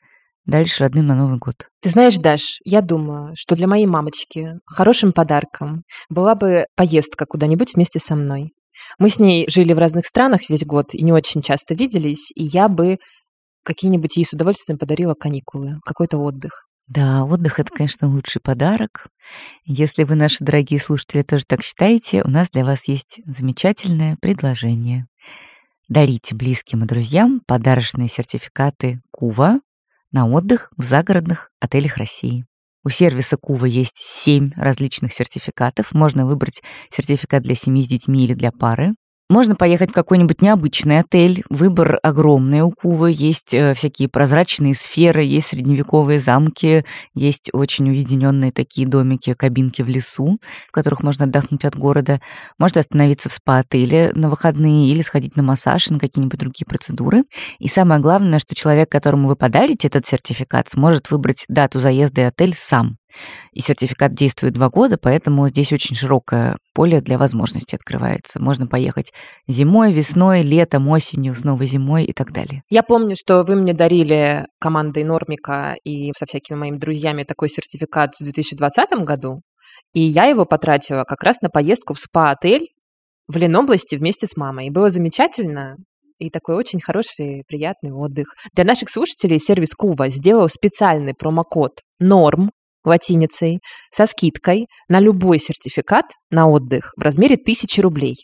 дальше 0.45 0.83
родным 0.83 1.07
на 1.07 1.15
Новый 1.15 1.39
год? 1.39 1.67
Ты 1.81 1.89
знаешь, 1.89 2.15
Даш, 2.17 2.59
я 2.63 2.81
думаю, 2.81 3.33
что 3.35 3.55
для 3.55 3.65
моей 3.65 3.87
мамочки 3.87 4.49
хорошим 4.67 5.11
подарком 5.11 5.81
была 6.09 6.35
бы 6.35 6.67
поездка 6.75 7.25
куда-нибудь 7.25 7.73
вместе 7.73 7.97
со 7.97 8.13
мной. 8.13 8.51
Мы 8.99 9.09
с 9.09 9.17
ней 9.17 9.49
жили 9.49 9.73
в 9.73 9.79
разных 9.79 10.05
странах 10.05 10.47
весь 10.47 10.63
год 10.63 10.93
и 10.93 11.03
не 11.03 11.11
очень 11.11 11.41
часто 11.41 11.73
виделись, 11.73 12.29
и 12.35 12.43
я 12.43 12.67
бы 12.67 12.99
какие-нибудь 13.63 14.15
ей 14.15 14.25
с 14.25 14.33
удовольствием 14.33 14.77
подарила 14.77 15.15
каникулы, 15.15 15.79
какой-то 15.83 16.19
отдых. 16.19 16.67
Да, 16.87 17.23
отдых— 17.23 17.59
это, 17.61 17.71
конечно, 17.73 18.07
лучший 18.07 18.41
подарок. 18.41 19.07
Если 19.63 20.03
вы, 20.03 20.15
наши 20.15 20.43
дорогие 20.43 20.79
слушатели, 20.79 21.21
тоже 21.21 21.45
так 21.45 21.63
считаете, 21.63 22.23
у 22.23 22.29
нас 22.29 22.49
для 22.49 22.65
вас 22.65 22.87
есть 22.87 23.21
замечательное 23.25 24.17
предложение. 24.21 25.07
Дарите 25.87 26.35
близким 26.35 26.83
и 26.83 26.87
друзьям 26.87 27.41
подарочные 27.45 28.07
сертификаты 28.07 29.01
Кува 29.11 29.61
на 30.11 30.27
отдых 30.27 30.71
в 30.77 30.83
загородных 30.83 31.49
отелях 31.59 31.97
России. 31.97 32.45
У 32.83 32.89
сервиса 32.89 33.37
Кува 33.37 33.65
есть 33.65 33.97
семь 33.97 34.51
различных 34.55 35.13
сертификатов. 35.13 35.93
Можно 35.93 36.25
выбрать 36.25 36.61
сертификат 36.89 37.43
для 37.43 37.55
семьи 37.55 37.83
с 37.83 37.87
детьми 37.87 38.25
или 38.25 38.33
для 38.33 38.51
пары. 38.51 38.93
Можно 39.29 39.55
поехать 39.55 39.91
в 39.91 39.93
какой-нибудь 39.93 40.41
необычный 40.41 40.99
отель. 40.99 41.43
Выбор 41.49 41.97
огромный 42.03 42.61
у 42.61 42.71
Кувы. 42.71 43.11
Есть 43.15 43.53
э, 43.53 43.73
всякие 43.73 44.09
прозрачные 44.09 44.75
сферы, 44.75 45.23
есть 45.23 45.47
средневековые 45.47 46.19
замки, 46.19 46.85
есть 47.15 47.49
очень 47.53 47.89
уединенные 47.89 48.51
такие 48.51 48.85
домики, 48.85 49.33
кабинки 49.33 49.81
в 49.81 49.87
лесу, 49.87 50.39
в 50.67 50.71
которых 50.71 51.03
можно 51.03 51.25
отдохнуть 51.25 51.63
от 51.63 51.75
города. 51.75 52.19
Можно 52.59 52.81
остановиться 52.81 53.29
в 53.29 53.33
спа-отеле 53.33 54.11
на 54.13 54.29
выходные 54.29 54.91
или 54.91 55.01
сходить 55.01 55.37
на 55.37 55.43
массаж, 55.43 55.89
на 55.89 55.99
какие-нибудь 55.99 56.39
другие 56.39 56.65
процедуры. 56.67 57.23
И 57.59 57.69
самое 57.69 58.01
главное, 58.01 58.39
что 58.39 58.55
человек, 58.55 58.91
которому 58.91 59.29
вы 59.29 59.35
подарите 59.37 59.87
этот 59.87 60.05
сертификат, 60.05 60.69
сможет 60.69 61.09
выбрать 61.11 61.45
дату 61.47 61.79
заезда 61.79 62.21
и 62.21 62.25
отель 62.25 62.53
сам. 62.55 62.97
И 63.51 63.61
сертификат 63.61 64.13
действует 64.13 64.53
два 64.53 64.69
года, 64.69 64.97
поэтому 64.97 65.47
здесь 65.49 65.71
очень 65.71 65.95
широкое 65.95 66.57
поле 66.73 67.01
для 67.01 67.17
возможностей 67.17 67.75
открывается. 67.75 68.41
Можно 68.41 68.67
поехать 68.67 69.11
зимой, 69.47 69.91
весной, 69.91 70.41
летом, 70.41 70.87
осенью, 70.89 71.35
снова 71.35 71.65
зимой 71.65 72.05
и 72.05 72.13
так 72.13 72.31
далее. 72.31 72.63
Я 72.69 72.83
помню, 72.83 73.15
что 73.15 73.43
вы 73.43 73.55
мне 73.55 73.73
дарили 73.73 74.47
командой 74.59 75.03
Нормика 75.03 75.75
и 75.83 76.11
со 76.17 76.25
всякими 76.25 76.57
моими 76.57 76.77
друзьями 76.77 77.23
такой 77.23 77.49
сертификат 77.49 78.15
в 78.19 78.23
2020 78.23 78.91
году, 79.03 79.41
и 79.93 80.01
я 80.01 80.25
его 80.25 80.45
потратила 80.45 81.03
как 81.03 81.23
раз 81.23 81.41
на 81.41 81.49
поездку 81.49 81.93
в 81.93 81.99
спа-отель 81.99 82.69
в 83.27 83.37
Ленобласти 83.37 83.95
вместе 83.95 84.27
с 84.27 84.35
мамой. 84.35 84.67
И 84.67 84.71
было 84.71 84.89
замечательно, 84.89 85.77
и 86.19 86.29
такой 86.29 86.55
очень 86.55 86.79
хороший, 86.79 87.43
приятный 87.47 87.91
отдых. 87.91 88.27
Для 88.53 88.63
наших 88.63 88.89
слушателей 88.89 89.39
сервис 89.39 89.73
Кува 89.73 90.09
сделал 90.09 90.47
специальный 90.49 91.13
промокод 91.13 91.81
«НОРМ», 91.99 92.51
латиницей 92.87 93.59
со 93.91 94.05
скидкой 94.05 94.67
на 94.87 94.99
любой 94.99 95.39
сертификат 95.39 96.05
на 96.29 96.47
отдых 96.47 96.93
в 96.97 97.01
размере 97.01 97.35
1000 97.35 97.81
рублей. 97.81 98.15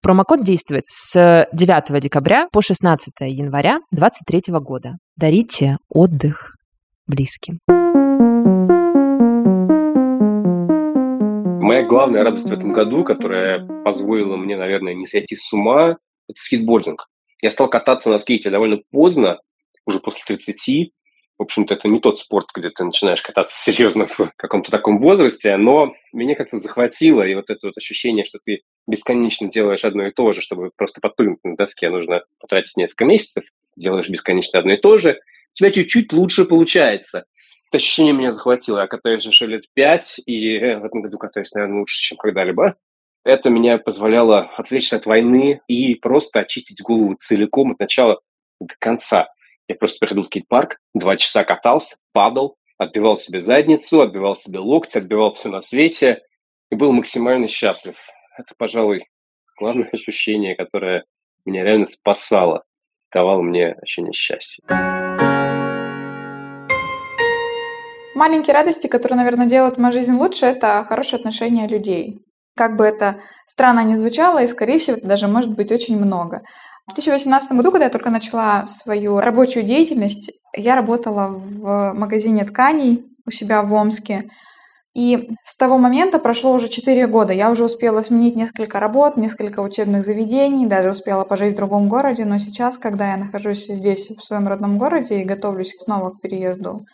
Промокод 0.00 0.42
действует 0.42 0.84
с 0.88 1.48
9 1.52 2.00
декабря 2.00 2.48
по 2.52 2.62
16 2.62 3.12
января 3.20 3.78
2023 3.92 4.54
года. 4.60 4.92
Дарите 5.16 5.76
отдых 5.88 6.56
близким. 7.06 7.58
Моя 11.62 11.84
главная 11.84 12.24
радость 12.24 12.48
в 12.48 12.52
этом 12.52 12.72
году, 12.72 13.04
которая 13.04 13.66
позволила 13.84 14.36
мне, 14.36 14.56
наверное, 14.56 14.94
не 14.94 15.06
сойти 15.06 15.36
с 15.36 15.52
ума, 15.52 15.96
это 16.28 16.34
скейтбординг. 16.34 17.06
Я 17.40 17.50
стал 17.50 17.68
кататься 17.68 18.10
на 18.10 18.18
скейте 18.18 18.50
довольно 18.50 18.78
поздно, 18.90 19.38
уже 19.86 20.00
после 20.00 20.22
30, 20.26 20.92
в 21.42 21.44
общем-то, 21.44 21.74
это 21.74 21.88
не 21.88 21.98
тот 21.98 22.20
спорт, 22.20 22.46
где 22.54 22.70
ты 22.70 22.84
начинаешь 22.84 23.20
кататься 23.20 23.60
серьезно 23.60 24.06
в 24.06 24.30
каком-то 24.36 24.70
таком 24.70 25.00
возрасте, 25.00 25.56
но 25.56 25.92
меня 26.12 26.36
как-то 26.36 26.58
захватило, 26.58 27.22
и 27.22 27.34
вот 27.34 27.50
это 27.50 27.66
вот 27.66 27.76
ощущение, 27.76 28.24
что 28.24 28.38
ты 28.38 28.62
бесконечно 28.86 29.50
делаешь 29.50 29.84
одно 29.84 30.06
и 30.06 30.12
то 30.12 30.30
же, 30.30 30.40
чтобы 30.40 30.70
просто 30.76 31.00
подпрыгнуть 31.00 31.40
на 31.42 31.56
доске, 31.56 31.90
нужно 31.90 32.22
потратить 32.38 32.76
несколько 32.76 33.06
месяцев, 33.06 33.44
делаешь 33.76 34.08
бесконечно 34.08 34.60
одно 34.60 34.74
и 34.74 34.76
то 34.76 34.98
же, 34.98 35.18
у 35.18 35.54
тебя 35.54 35.72
чуть-чуть 35.72 36.12
лучше 36.12 36.44
получается. 36.44 37.24
Это 37.68 37.78
ощущение 37.78 38.12
меня 38.12 38.30
захватило. 38.30 38.78
Я 38.78 38.86
катаюсь 38.86 39.26
уже 39.26 39.48
лет 39.48 39.64
пять, 39.74 40.20
и 40.24 40.58
в 40.58 40.84
этом 40.84 41.02
году 41.02 41.18
катаюсь, 41.18 41.52
наверное, 41.54 41.80
лучше, 41.80 41.96
чем 41.96 42.18
когда-либо. 42.18 42.76
Это 43.24 43.50
меня 43.50 43.78
позволяло 43.78 44.50
отвлечься 44.56 44.96
от 44.96 45.06
войны 45.06 45.60
и 45.66 45.96
просто 45.96 46.40
очистить 46.40 46.82
голову 46.82 47.16
целиком 47.18 47.72
от 47.72 47.80
начала 47.80 48.20
до 48.60 48.74
конца. 48.78 49.28
Я 49.72 49.78
просто 49.78 50.00
приходил 50.00 50.22
в 50.22 50.26
скейт-парк, 50.26 50.76
два 50.92 51.16
часа 51.16 51.44
катался, 51.44 51.96
падал, 52.12 52.56
отбивал 52.76 53.16
себе 53.16 53.40
задницу, 53.40 54.02
отбивал 54.02 54.34
себе 54.34 54.58
локти, 54.58 54.98
отбивал 54.98 55.32
все 55.32 55.48
на 55.48 55.62
свете 55.62 56.20
и 56.70 56.74
был 56.74 56.92
максимально 56.92 57.48
счастлив. 57.48 57.96
Это, 58.36 58.54
пожалуй, 58.58 59.08
главное 59.58 59.88
ощущение, 59.92 60.56
которое 60.56 61.04
меня 61.46 61.64
реально 61.64 61.86
спасало, 61.86 62.64
давало 63.10 63.40
мне 63.40 63.68
ощущение 63.68 64.12
счастья. 64.12 64.62
Маленькие 68.14 68.52
радости, 68.52 68.88
которые, 68.88 69.16
наверное, 69.16 69.46
делают 69.46 69.78
мою 69.78 69.90
жизнь 69.90 70.12
лучше, 70.12 70.44
это 70.44 70.82
хорошее 70.82 71.18
отношение 71.18 71.66
людей. 71.66 72.20
Как 72.54 72.76
бы 72.76 72.84
это 72.84 73.16
странно 73.46 73.84
ни 73.84 73.96
звучало, 73.96 74.42
и, 74.42 74.46
скорее 74.46 74.78
всего, 74.78 74.96
это 74.96 75.08
даже 75.08 75.28
может 75.28 75.54
быть 75.54 75.72
очень 75.72 75.98
много. 75.98 76.42
В 76.86 76.94
2018 76.94 77.52
году, 77.52 77.70
когда 77.70 77.84
я 77.86 77.90
только 77.90 78.10
начала 78.10 78.66
свою 78.66 79.18
рабочую 79.18 79.64
деятельность, 79.64 80.32
я 80.54 80.74
работала 80.74 81.28
в 81.28 81.92
магазине 81.94 82.44
тканей 82.44 83.04
у 83.26 83.30
себя 83.30 83.62
в 83.62 83.72
Омске. 83.72 84.28
И 84.94 85.30
с 85.42 85.56
того 85.56 85.78
момента 85.78 86.18
прошло 86.18 86.52
уже 86.52 86.68
4 86.68 87.06
года. 87.06 87.32
Я 87.32 87.50
уже 87.50 87.64
успела 87.64 88.02
сменить 88.02 88.36
несколько 88.36 88.78
работ, 88.78 89.16
несколько 89.16 89.60
учебных 89.60 90.04
заведений, 90.04 90.66
даже 90.66 90.90
успела 90.90 91.24
пожить 91.24 91.54
в 91.54 91.56
другом 91.56 91.88
городе. 91.88 92.26
Но 92.26 92.38
сейчас, 92.38 92.76
когда 92.76 93.12
я 93.12 93.16
нахожусь 93.16 93.66
здесь, 93.68 94.10
в 94.10 94.22
своем 94.22 94.46
родном 94.48 94.76
городе, 94.76 95.20
и 95.20 95.24
готовлюсь 95.24 95.74
снова 95.78 96.10
к 96.10 96.20
переезду, 96.20 96.84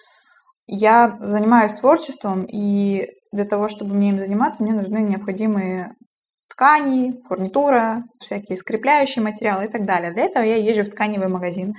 я 0.68 1.16
занимаюсь 1.20 1.74
творчеством, 1.74 2.44
и 2.44 3.06
для 3.32 3.44
того, 3.44 3.68
чтобы 3.68 3.94
мне 3.94 4.10
им 4.10 4.20
заниматься, 4.20 4.62
мне 4.62 4.72
нужны 4.72 4.98
необходимые 4.98 5.94
ткани, 6.48 7.20
фурнитура, 7.28 8.04
всякие 8.18 8.56
скрепляющие 8.56 9.22
материалы 9.22 9.66
и 9.66 9.68
так 9.68 9.84
далее. 9.84 10.10
Для 10.10 10.24
этого 10.24 10.42
я 10.42 10.56
езжу 10.56 10.84
в 10.84 10.88
тканевый 10.88 11.28
магазин. 11.28 11.74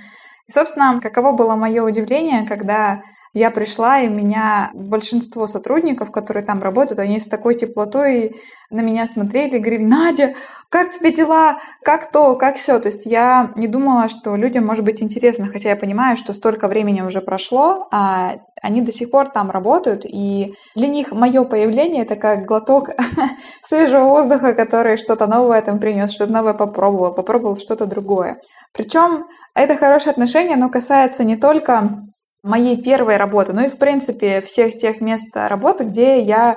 И, 0.48 0.52
собственно, 0.52 1.00
каково 1.00 1.32
было 1.32 1.54
мое 1.54 1.82
удивление, 1.82 2.46
когда 2.46 3.02
я 3.32 3.50
пришла, 3.50 4.00
и 4.00 4.08
меня 4.08 4.70
большинство 4.74 5.46
сотрудников, 5.46 6.10
которые 6.10 6.44
там 6.44 6.62
работают, 6.62 6.98
они 6.98 7.20
с 7.20 7.28
такой 7.28 7.54
теплотой 7.54 8.34
на 8.70 8.80
меня 8.80 9.06
смотрели 9.06 9.56
и 9.56 9.60
говорили, 9.60 9.84
Надя, 9.84 10.34
как 10.68 10.90
тебе 10.90 11.12
дела, 11.12 11.58
как 11.84 12.10
то, 12.10 12.36
как 12.36 12.56
все. 12.56 12.78
То 12.80 12.88
есть 12.88 13.06
я 13.06 13.52
не 13.56 13.68
думала, 13.68 14.08
что 14.08 14.36
людям 14.36 14.66
может 14.66 14.84
быть 14.84 15.02
интересно, 15.02 15.46
хотя 15.46 15.70
я 15.70 15.76
понимаю, 15.76 16.16
что 16.16 16.32
столько 16.32 16.68
времени 16.68 17.02
уже 17.02 17.20
прошло, 17.20 17.88
а 17.92 18.36
они 18.62 18.80
до 18.82 18.92
сих 18.92 19.10
пор 19.10 19.28
там 19.28 19.50
работают, 19.50 20.04
и 20.04 20.54
для 20.74 20.88
них 20.88 21.12
мое 21.12 21.44
появление 21.44 22.02
это 22.02 22.16
как 22.16 22.46
глоток 22.46 22.90
свежего 23.62 24.04
воздуха, 24.04 24.54
который 24.54 24.96
что-то 24.96 25.26
новое 25.26 25.62
там 25.62 25.78
принес, 25.78 26.10
что-то 26.10 26.32
новое 26.32 26.54
попробовал, 26.54 27.14
попробовал 27.14 27.56
что-то 27.56 27.86
другое. 27.86 28.38
Причем 28.72 29.26
это 29.54 29.76
хорошее 29.76 30.12
отношение, 30.12 30.54
оно 30.54 30.68
касается 30.68 31.24
не 31.24 31.36
только 31.36 32.10
моей 32.42 32.82
первой 32.82 33.16
работы, 33.16 33.52
но 33.52 33.62
и, 33.62 33.68
в 33.68 33.78
принципе, 33.78 34.40
всех 34.40 34.76
тех 34.76 35.00
мест 35.00 35.28
работы, 35.34 35.84
где 35.84 36.20
я 36.20 36.56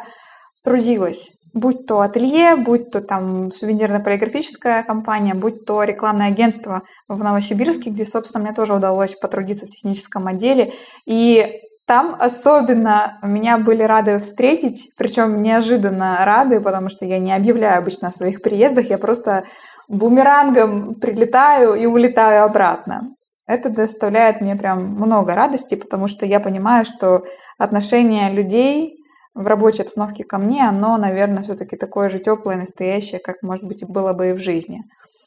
трудилась. 0.63 1.33
Будь 1.53 1.85
то 1.85 2.01
ателье, 2.01 2.55
будь 2.55 2.89
то 2.89 3.01
там 3.01 3.49
сувенирно-полиграфическая 3.49 4.83
компания, 4.83 5.35
будь 5.35 5.65
то 5.65 5.83
рекламное 5.83 6.27
агентство 6.27 6.81
в 7.07 7.23
Новосибирске, 7.23 7.91
где, 7.91 8.05
собственно, 8.05 8.45
мне 8.45 8.53
тоже 8.53 8.73
удалось 8.73 9.13
потрудиться 9.13 9.67
в 9.67 9.69
техническом 9.69 10.25
отделе. 10.27 10.73
И 11.05 11.45
Там 11.85 12.15
особенно 12.17 13.19
меня 13.23 13.57
были 13.57 13.83
рады 13.83 14.17
встретить, 14.19 14.91
причем 14.97 15.41
неожиданно 15.41 16.17
рады, 16.23 16.61
потому 16.61 16.87
что 16.87 17.05
я 17.05 17.19
не 17.19 17.33
объявляю 17.35 17.79
обычно 17.79 18.07
о 18.07 18.11
своих 18.11 18.41
приездах, 18.41 18.89
я 18.89 18.97
просто 18.97 19.43
бумерангом 19.89 20.95
прилетаю 20.95 21.73
и 21.75 21.85
улетаю 21.85 22.45
обратно. 22.45 23.09
Это 23.45 23.69
доставляет 23.69 24.41
мне 24.41 24.55
прям 24.55 24.85
много 24.95 25.33
радости, 25.33 25.75
потому 25.75 26.07
что 26.07 26.25
я 26.25 26.39
понимаю, 26.39 26.85
что 26.85 27.25
отношение 27.57 28.29
людей 28.29 29.03
в 29.33 29.47
рабочей 29.47 29.81
обстановке 29.81 30.23
ко 30.23 30.37
мне, 30.37 30.67
оно, 30.67 30.97
наверное, 30.97 31.43
все-таки 31.43 31.75
такое 31.75 32.09
же 32.09 32.19
теплое, 32.19 32.55
настоящее, 32.55 33.19
как, 33.19 33.41
может 33.41 33.65
быть, 33.65 33.83
было 33.85 34.13
бы 34.13 34.29
и 34.29 34.33
в 34.33 34.39
жизни. 34.39 34.83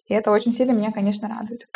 И 0.06 0.14
это 0.14 0.30
очень 0.30 0.52
сильно 0.52 0.72
меня, 0.72 0.92
конечно, 0.92 1.28
радует. 1.28 1.66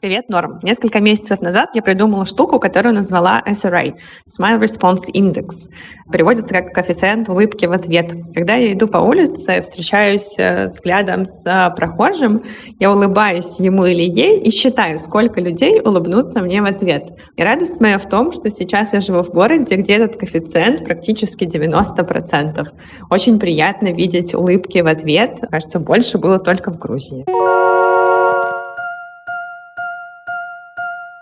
Привет, 0.00 0.28
Норм. 0.28 0.60
Несколько 0.62 1.00
месяцев 1.00 1.40
назад 1.40 1.70
я 1.74 1.82
придумала 1.82 2.24
штуку, 2.24 2.60
которую 2.60 2.94
назвала 2.94 3.42
SRA– 3.44 3.94
Smile 4.28 4.60
Response 4.60 5.10
Index. 5.12 5.70
Переводится 6.12 6.54
как 6.54 6.72
коэффициент 6.72 7.28
улыбки 7.28 7.66
в 7.66 7.72
ответ. 7.72 8.14
Когда 8.32 8.54
я 8.54 8.74
иду 8.74 8.86
по 8.86 8.98
улице, 8.98 9.60
встречаюсь 9.60 10.36
э, 10.38 10.68
взглядом 10.68 11.26
с 11.26 11.44
э, 11.44 11.74
прохожим, 11.74 12.44
я 12.78 12.92
улыбаюсь 12.92 13.58
ему 13.58 13.86
или 13.86 14.02
ей 14.02 14.38
и 14.38 14.50
считаю, 14.50 15.00
сколько 15.00 15.40
людей 15.40 15.80
улыбнутся 15.80 16.42
мне 16.42 16.62
в 16.62 16.66
ответ. 16.66 17.18
И 17.34 17.42
радость 17.42 17.80
моя 17.80 17.98
в 17.98 18.08
том, 18.08 18.30
что 18.30 18.50
сейчас 18.50 18.92
я 18.92 19.00
живу 19.00 19.24
в 19.24 19.30
городе, 19.30 19.74
где 19.74 19.94
этот 19.94 20.14
коэффициент 20.16 20.84
практически 20.84 21.42
90%. 21.42 22.68
Очень 23.10 23.40
приятно 23.40 23.88
видеть 23.88 24.32
улыбки 24.32 24.78
в 24.78 24.86
ответ. 24.86 25.40
Кажется, 25.50 25.80
больше 25.80 26.18
было 26.18 26.38
только 26.38 26.70
в 26.70 26.78
Грузии. 26.78 27.24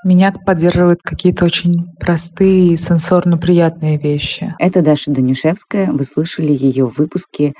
Меня 0.06 0.30
поддерживают 0.30 1.00
какие-то 1.02 1.44
очень 1.44 1.92
простые 1.98 2.74
и 2.74 2.76
сенсорно 2.76 3.38
приятные 3.38 3.98
вещи. 3.98 4.54
Это 4.60 4.80
Даша 4.80 5.10
Данишевская. 5.10 5.90
Вы 5.90 6.04
слышали 6.04 6.52
ее 6.52 6.86
в 6.86 6.96
выпуске 6.96 7.54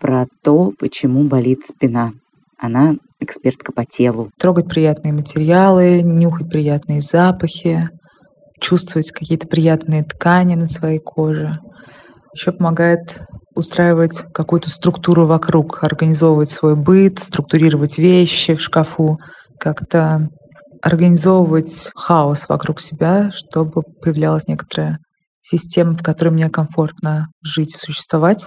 про 0.00 0.26
то, 0.42 0.72
почему 0.80 1.22
болит 1.22 1.64
спина. 1.64 2.10
Она 2.58 2.96
экспертка 3.20 3.70
по 3.70 3.86
телу. 3.86 4.32
Трогать 4.36 4.68
приятные 4.68 5.12
материалы, 5.12 6.02
нюхать 6.02 6.50
приятные 6.50 7.02
запахи, 7.02 7.88
чувствовать 8.58 9.12
какие-то 9.12 9.46
приятные 9.46 10.02
ткани 10.02 10.56
на 10.56 10.66
своей 10.66 10.98
коже. 10.98 11.52
Еще 12.34 12.50
помогает 12.50 13.20
устраивать 13.54 14.24
какую-то 14.34 14.70
структуру 14.70 15.26
вокруг, 15.26 15.84
организовывать 15.84 16.50
свой 16.50 16.74
быт, 16.74 17.20
структурировать 17.20 17.96
вещи 17.96 18.56
в 18.56 18.60
шкафу, 18.60 19.18
как-то 19.60 20.30
организовывать 20.82 21.90
хаос 21.94 22.48
вокруг 22.48 22.80
себя, 22.80 23.30
чтобы 23.32 23.82
появлялась 23.82 24.48
некоторая 24.48 24.98
система, 25.40 25.94
в 25.96 26.02
которой 26.02 26.30
мне 26.30 26.50
комфортно 26.50 27.28
жить 27.42 27.74
и 27.74 27.78
существовать. 27.78 28.46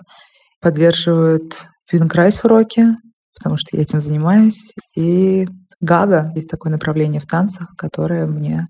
Поддерживают 0.62 1.68
Филинкрайс 1.90 2.44
уроки, 2.44 2.88
потому 3.36 3.58
что 3.58 3.76
я 3.76 3.84
этим 3.84 4.02
занимаюсь. 4.02 4.74
И 4.96 5.48
Гага 5.80 6.32
есть 6.36 6.50
такое 6.50 6.72
направление 6.72 7.22
в 7.22 7.26
танцах, 7.26 7.70
которое 7.78 8.26
мне 8.26 8.68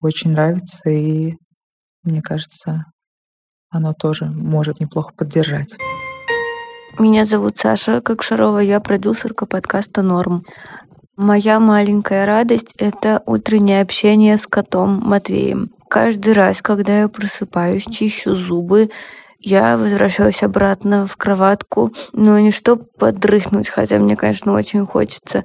очень 0.00 0.32
нравится, 0.32 0.90
и 0.90 1.34
мне 2.02 2.22
кажется, 2.22 2.84
оно 3.70 3.92
тоже 3.92 4.26
может 4.26 4.80
неплохо 4.80 5.12
поддержать. 5.16 5.76
Меня 6.98 7.24
зовут 7.24 7.56
Саша 7.56 8.00
Кокшарова, 8.00 8.58
я 8.58 8.80
продюсерка 8.80 9.46
подкаста 9.46 10.02
«Норм». 10.02 10.44
Моя 11.16 11.60
маленькая 11.60 12.24
радость— 12.24 12.74
это 12.78 13.22
утреннее 13.26 13.82
общение 13.82 14.38
с 14.38 14.46
котом 14.46 15.00
Матвеем. 15.04 15.70
Каждый 15.88 16.32
раз, 16.32 16.62
когда 16.62 17.00
я 17.00 17.08
просыпаюсь, 17.08 17.84
чищу 17.84 18.34
зубы, 18.36 18.90
я 19.38 19.76
возвращаюсь 19.76 20.42
обратно 20.42 21.06
в 21.06 21.16
кроватку, 21.16 21.92
но 22.12 22.38
не 22.38 22.50
чтобы 22.50 22.84
подрыхнуть, 22.98 23.68
хотя 23.68 23.98
мне, 23.98 24.14
конечно, 24.14 24.52
очень 24.52 24.86
хочется, 24.86 25.44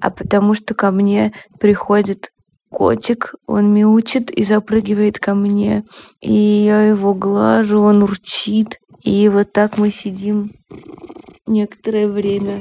а 0.00 0.10
потому 0.10 0.54
что 0.54 0.74
ко 0.74 0.90
мне 0.90 1.32
приходит 1.58 2.30
котик, 2.70 3.34
он 3.46 3.72
мяучит 3.72 4.30
и 4.30 4.42
запрыгивает 4.42 5.18
ко 5.18 5.34
мне, 5.34 5.84
и 6.20 6.32
я 6.32 6.82
его 6.82 7.14
глажу, 7.14 7.80
он 7.80 8.02
урчит, 8.02 8.80
и 9.02 9.28
вот 9.28 9.52
так 9.52 9.78
мы 9.78 9.90
сидим 9.90 10.52
некоторое 11.46 12.08
время. 12.08 12.60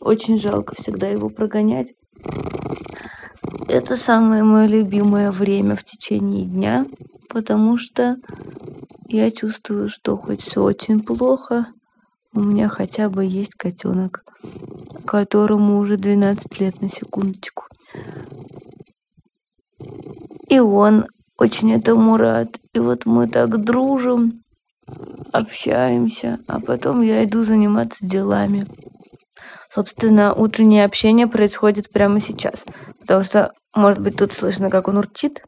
Очень 0.00 0.38
жалко 0.38 0.74
всегда 0.76 1.06
его 1.06 1.28
прогонять. 1.28 1.94
Это 3.68 3.96
самое 3.96 4.42
мое 4.42 4.66
любимое 4.66 5.30
время 5.30 5.76
в 5.76 5.84
течение 5.84 6.44
дня, 6.44 6.86
потому 7.28 7.76
что 7.76 8.16
я 9.06 9.30
чувствую, 9.30 9.88
что 9.88 10.16
хоть 10.16 10.40
все 10.40 10.62
очень 10.62 11.00
плохо, 11.00 11.66
у 12.32 12.40
меня 12.40 12.68
хотя 12.68 13.08
бы 13.08 13.24
есть 13.24 13.54
котенок, 13.54 14.24
которому 15.06 15.78
уже 15.78 15.96
12 15.96 16.60
лет 16.60 16.80
на 16.80 16.88
секундочку. 16.88 17.64
И 20.48 20.58
он 20.58 21.06
очень 21.38 21.72
этому 21.72 22.16
рад. 22.16 22.58
И 22.72 22.78
вот 22.78 23.06
мы 23.06 23.28
так 23.28 23.62
дружим, 23.62 24.42
общаемся, 25.32 26.40
а 26.46 26.60
потом 26.60 27.02
я 27.02 27.24
иду 27.24 27.42
заниматься 27.42 28.06
делами. 28.06 28.66
Собственно, 29.72 30.34
утреннее 30.34 30.84
общение 30.84 31.26
происходит 31.26 31.90
прямо 31.90 32.20
сейчас. 32.20 32.64
Потому 33.00 33.22
что, 33.22 33.52
может 33.74 34.00
быть, 34.00 34.16
тут 34.16 34.32
слышно, 34.32 34.68
как 34.68 34.88
он 34.88 34.96
урчит. 34.96 35.44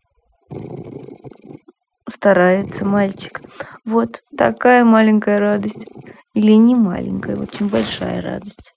Старается 2.08 2.84
мальчик. 2.84 3.40
Вот 3.84 4.22
такая 4.36 4.84
маленькая 4.84 5.38
радость. 5.38 5.84
Или 6.34 6.52
не 6.52 6.74
маленькая, 6.74 7.36
очень 7.36 7.68
большая 7.68 8.22
радость. 8.22 8.72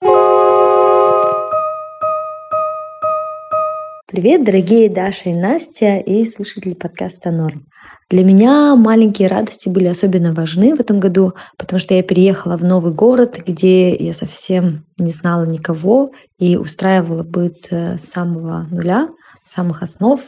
Привет, 4.08 4.44
дорогие 4.44 4.88
Даша 4.88 5.30
и 5.30 5.34
Настя 5.34 5.96
и 5.96 6.24
слушатели 6.24 6.74
подкаста 6.74 7.32
«Норм». 7.32 7.66
Для 8.08 8.22
меня 8.22 8.76
маленькие 8.76 9.26
радости 9.26 9.68
были 9.68 9.86
особенно 9.86 10.32
важны 10.32 10.76
в 10.76 10.80
этом 10.80 11.00
году, 11.00 11.32
потому 11.58 11.80
что 11.80 11.92
я 11.92 12.04
переехала 12.04 12.56
в 12.56 12.62
новый 12.62 12.92
город, 12.92 13.36
где 13.44 13.96
я 13.96 14.14
совсем 14.14 14.86
не 14.96 15.10
знала 15.10 15.44
никого 15.44 16.12
и 16.38 16.56
устраивала 16.56 17.24
быт 17.24 17.66
э, 17.70 17.98
с 17.98 18.04
самого 18.04 18.68
нуля, 18.70 19.08
самых 19.44 19.82
основ, 19.82 20.20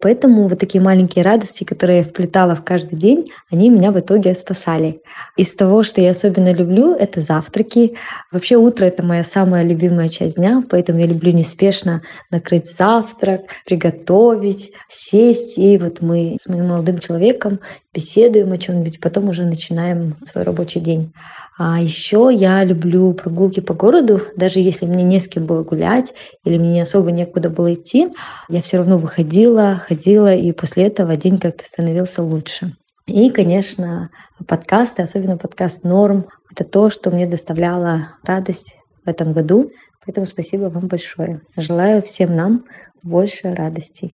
Поэтому 0.00 0.46
вот 0.46 0.60
такие 0.60 0.80
маленькие 0.80 1.24
радости, 1.24 1.64
которые 1.64 1.98
я 1.98 2.04
вплетала 2.04 2.54
в 2.54 2.62
каждый 2.62 2.96
день, 2.96 3.30
они 3.50 3.68
меня 3.68 3.90
в 3.90 3.98
итоге 3.98 4.34
спасали. 4.36 5.02
Из 5.36 5.52
того, 5.54 5.82
что 5.82 6.00
я 6.00 6.12
особенно 6.12 6.52
люблю, 6.52 6.94
это 6.94 7.20
завтраки. 7.20 7.94
Вообще 8.30 8.56
утро— 8.56 8.84
это 8.86 9.02
моя 9.02 9.24
самая 9.24 9.64
любимая 9.64 10.08
часть 10.08 10.36
дня, 10.36 10.62
поэтому 10.70 11.00
я 11.00 11.06
люблю 11.06 11.32
неспешно 11.32 12.02
накрыть 12.30 12.70
завтрак, 12.70 13.42
приготовить, 13.66 14.70
сесть. 14.88 15.58
И 15.58 15.76
вот 15.78 16.00
мы 16.00 16.36
с 16.40 16.48
моим 16.48 16.68
молодым 16.68 17.00
человеком 17.00 17.58
беседуем 17.98 18.52
о 18.52 18.58
чем-нибудь, 18.58 19.00
потом 19.00 19.28
уже 19.28 19.44
начинаем 19.44 20.14
свой 20.24 20.44
рабочий 20.44 20.78
день. 20.78 21.12
А 21.58 21.82
еще 21.82 22.30
я 22.32 22.62
люблю 22.62 23.12
прогулки 23.12 23.58
по 23.58 23.74
городу, 23.74 24.22
даже 24.36 24.60
если 24.60 24.86
мне 24.86 25.02
не 25.02 25.18
с 25.18 25.26
кем 25.26 25.46
было 25.46 25.64
гулять 25.64 26.14
или 26.44 26.58
мне 26.58 26.74
не 26.74 26.80
особо 26.80 27.10
некуда 27.10 27.50
было 27.50 27.74
идти, 27.74 28.10
я 28.48 28.62
все 28.62 28.76
равно 28.76 28.98
выходила, 28.98 29.82
ходила, 29.84 30.32
и 30.32 30.52
после 30.52 30.86
этого 30.86 31.16
день 31.16 31.38
как-то 31.38 31.64
становился 31.64 32.22
лучше. 32.22 32.76
И, 33.06 33.30
конечно, 33.30 34.10
подкасты, 34.46 35.02
особенно 35.02 35.36
подкаст 35.36 35.82
«Норм», 35.82 36.26
это 36.52 36.62
то, 36.62 36.90
что 36.90 37.10
мне 37.10 37.26
доставляло 37.26 38.10
радость 38.22 38.76
в 39.04 39.08
этом 39.08 39.32
году. 39.32 39.72
Поэтому 40.06 40.24
спасибо 40.26 40.66
вам 40.66 40.86
большое. 40.86 41.40
Желаю 41.56 42.02
всем 42.02 42.36
нам 42.36 42.64
больше 43.02 43.52
радостей 43.52 44.12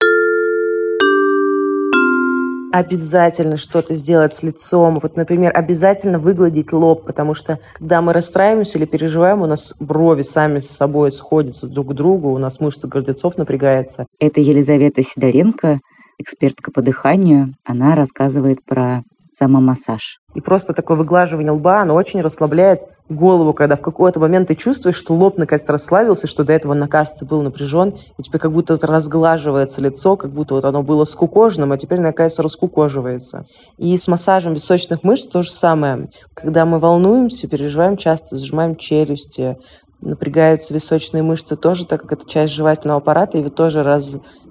обязательно 2.75 3.57
что-то 3.57 3.95
сделать 3.95 4.35
с 4.35 4.43
лицом. 4.43 4.99
Вот, 4.99 5.17
например, 5.17 5.53
обязательно 5.55 6.19
выгладить 6.19 6.73
лоб, 6.73 7.07
потому 7.07 7.33
что 7.33 7.61
когда 7.75 8.03
мы 8.03 8.13
расстраиваемся 8.13 8.79
или 8.79 8.85
переживаем, 8.85 9.43
у 9.43 9.47
нас 9.47 9.77
брови 9.79 10.23
сами 10.23 10.59
с 10.59 10.71
собой 10.71 11.13
сходятся 11.13 11.69
друг 11.69 11.91
к 11.91 11.93
другу, 11.93 12.33
у 12.33 12.39
нас 12.39 12.59
мышца 12.59 12.89
гордецов 12.89 13.39
напрягается. 13.39 14.07
Это 14.19 14.41
Елизавета 14.41 15.05
Сидоренко, 15.05 15.79
экспертка 16.19 16.73
по 16.73 16.83
дыханию. 16.83 17.55
Она 17.65 17.95
рассказывает 17.95 18.65
про 18.65 19.05
самомассаж. 19.35 20.19
И 20.35 20.41
просто 20.41 20.73
такое 20.73 20.97
выглаживание 20.97 21.53
лба, 21.53 21.83
оно 21.83 21.95
очень 21.95 22.21
расслабляет 22.21 22.83
голову, 23.09 23.53
когда 23.53 23.77
в 23.77 23.83
какой-то 23.83 24.19
момент 24.19 24.49
ты 24.49 24.55
чувствуешь, 24.55 24.97
что 24.97 25.15
лоб 25.15 25.37
наконец-то 25.37 25.73
расслабился, 25.73 26.27
что 26.27 26.43
до 26.43 26.53
этого 26.53 26.75
наказ 26.75 27.15
ты 27.15 27.25
был 27.25 27.43
напряжен, 27.43 27.95
и 28.19 28.23
тебе 28.23 28.39
как 28.39 28.53
будто 28.53 28.79
разглаживается 28.81 29.81
лицо, 29.81 30.17
как 30.17 30.33
будто 30.33 30.55
вот 30.55 30.65
оно 30.65 30.83
было 30.83 31.05
скукоженным, 31.05 31.73
а 31.73 31.79
теперь 31.79 32.01
наконец-то 32.01 32.43
раскукоживается. 32.43 33.45
И 33.79 33.97
с 33.97 34.09
массажем 34.09 34.55
височных 34.55 35.05
мышц 35.05 35.27
то 35.27 35.43
же 35.43 35.51
самое. 35.51 36.09
Когда 36.35 36.65
мы 36.65 36.79
волнуемся, 36.79 37.49
переживаем 37.49 37.97
часто, 37.97 38.37
сжимаем 38.37 38.77
челюсти, 38.77 39.57
напрягаются 40.01 40.75
височные 40.75 41.23
мышцы 41.23 41.57
тоже, 41.57 41.87
так 41.87 42.03
как 42.03 42.13
это 42.13 42.29
часть 42.29 42.53
жевательного 42.53 42.99
аппарата, 42.99 43.39
и 43.39 43.43
вы 43.43 43.51
тоже 43.51 43.83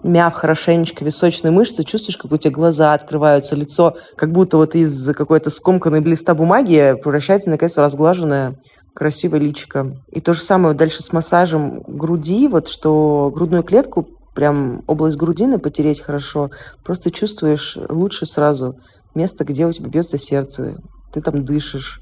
размяв 0.03 0.33
хорошенечко 0.33 1.05
височные 1.05 1.51
мышцы, 1.51 1.83
чувствуешь, 1.83 2.17
как 2.17 2.31
у 2.31 2.37
тебя 2.37 2.53
глаза 2.53 2.93
открываются, 2.93 3.55
лицо 3.55 3.95
как 4.15 4.31
будто 4.31 4.57
вот 4.57 4.75
из 4.75 5.13
какой-то 5.13 5.49
скомканной 5.49 6.01
листа 6.01 6.33
бумаги 6.33 6.95
превращается 7.01 7.49
наконец 7.49 7.75
в 7.75 7.79
разглаженное 7.79 8.59
красивое 8.93 9.39
личико. 9.39 9.95
И 10.11 10.21
то 10.21 10.33
же 10.33 10.41
самое 10.41 10.75
дальше 10.75 11.01
с 11.01 11.13
массажем 11.13 11.81
груди, 11.87 12.47
вот 12.47 12.67
что 12.67 13.31
грудную 13.33 13.63
клетку, 13.63 14.07
прям 14.35 14.83
область 14.87 15.17
грудины 15.17 15.57
потереть 15.57 16.01
хорошо, 16.01 16.51
просто 16.83 17.09
чувствуешь 17.09 17.77
лучше 17.89 18.25
сразу 18.25 18.75
место, 19.15 19.45
где 19.45 19.65
у 19.65 19.71
тебя 19.71 19.89
бьется 19.89 20.17
сердце, 20.17 20.75
ты 21.11 21.21
там 21.21 21.45
дышишь, 21.45 22.01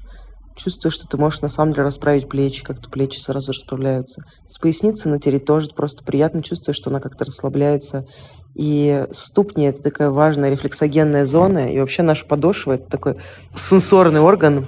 чувствуешь, 0.56 0.94
что 0.94 1.08
ты 1.08 1.16
можешь 1.16 1.42
на 1.42 1.48
самом 1.48 1.72
деле 1.72 1.84
расправить 1.84 2.28
плечи, 2.28 2.64
как-то 2.64 2.88
плечи 2.90 3.18
сразу 3.18 3.52
расправляются. 3.52 4.24
С 4.46 4.58
поясницы 4.58 5.08
натереть 5.08 5.44
тоже 5.44 5.70
просто 5.74 6.04
приятно 6.04 6.42
чувствуешь, 6.42 6.76
что 6.76 6.90
она 6.90 7.00
как-то 7.00 7.24
расслабляется. 7.24 8.06
И 8.54 9.06
ступни– 9.12 9.64
это 9.66 9.82
такая 9.82 10.10
важная 10.10 10.50
рефлексогенная 10.50 11.24
зона, 11.24 11.72
и 11.72 11.78
вообще 11.78 12.02
наша 12.02 12.26
подошва– 12.26 12.72
это 12.74 12.90
такой 12.90 13.16
сенсорный 13.54 14.20
орган. 14.20 14.66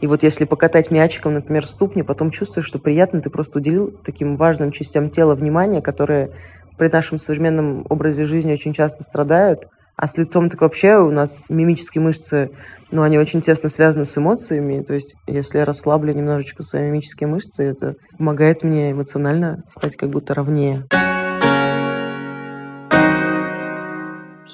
И 0.00 0.06
вот 0.06 0.22
если 0.22 0.44
покатать 0.44 0.90
мячиком, 0.90 1.34
например, 1.34 1.66
ступни, 1.66 2.02
потом 2.02 2.30
чувствуешь, 2.30 2.66
что 2.66 2.78
приятно, 2.78 3.20
ты 3.22 3.30
просто 3.30 3.58
уделил 3.58 3.90
таким 4.04 4.36
важным 4.36 4.70
частям 4.70 5.10
тела 5.10 5.34
внимание, 5.34 5.82
которые 5.82 6.32
при 6.78 6.88
нашем 6.88 7.18
современном 7.18 7.86
образе 7.88 8.24
жизни 8.24 8.52
очень 8.52 8.72
часто 8.72 9.02
страдают– 9.02 9.68
а 9.96 10.08
с 10.08 10.16
лицом 10.18 10.50
так 10.50 10.60
вообще 10.60 10.96
у 10.96 11.10
нас 11.10 11.50
мимические 11.50 12.02
мышцы, 12.02 12.50
ну, 12.90 13.02
они 13.02 13.18
очень 13.18 13.40
тесно 13.40 13.68
связаны 13.68 14.04
с 14.04 14.16
эмоциями. 14.18 14.82
То 14.82 14.94
есть, 14.94 15.16
если 15.26 15.58
я 15.58 15.64
расслаблю 15.64 16.12
немножечко 16.12 16.62
свои 16.62 16.86
мимические 16.88 17.28
мышцы, 17.28 17.64
это 17.64 17.94
помогает 18.18 18.62
мне 18.62 18.92
эмоционально 18.92 19.62
стать 19.66 19.96
как 19.96 20.10
будто 20.10 20.34
ровнее. 20.34 20.84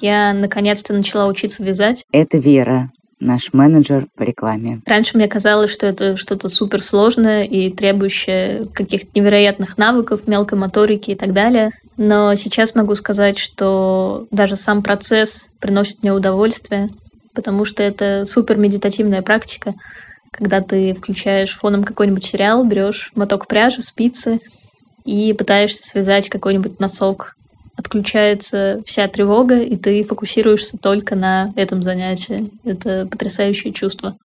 Я 0.01 0.33
наконец-то 0.33 0.93
начала 0.93 1.27
учиться 1.27 1.63
вязать. 1.63 2.05
Это 2.11 2.37
Вера, 2.37 2.89
наш 3.21 3.53
менеджер 3.53 4.07
по 4.17 4.23
рекламе. 4.23 4.81
Раньше 4.85 5.15
мне 5.15 5.27
казалось, 5.27 5.71
что 5.71 5.85
это 5.85 6.17
что-то 6.17 6.49
суперсложное 6.49 7.43
и 7.43 7.69
требующее 7.69 8.65
каких-то 8.73 9.07
невероятных 9.15 9.77
навыков, 9.77 10.27
мелкой 10.27 10.57
моторики 10.57 11.11
и 11.11 11.15
так 11.15 11.31
далее. 11.31 11.71
Но 11.97 12.35
сейчас 12.35 12.75
могу 12.75 12.95
сказать, 12.95 13.37
что 13.37 14.27
даже 14.31 14.55
сам 14.55 14.81
процесс 14.81 15.49
приносит 15.59 16.01
мне 16.01 16.11
удовольствие, 16.11 16.89
потому 17.33 17.63
что 17.63 17.83
это 17.83 18.25
супер 18.25 18.57
медитативная 18.57 19.21
практика, 19.21 19.75
когда 20.31 20.61
ты 20.61 20.93
включаешь 20.93 21.55
фоном 21.55 21.83
какой-нибудь 21.83 22.25
сериал, 22.25 22.65
берешь 22.65 23.11
моток 23.15 23.47
пряжи, 23.47 23.81
спицы 23.81 24.39
и 25.05 25.33
пытаешься 25.33 25.83
связать 25.87 26.29
какой-нибудь 26.29 26.79
носок 26.79 27.35
отключается 27.81 28.81
вся 28.85 29.07
тревога, 29.07 29.59
и 29.59 29.75
ты 29.75 30.03
фокусируешься 30.03 30.77
только 30.77 31.15
на 31.15 31.51
этом 31.55 31.81
занятии. 31.81 32.49
Это 32.63 33.07
потрясающее 33.09 33.73
чувство. 33.73 34.15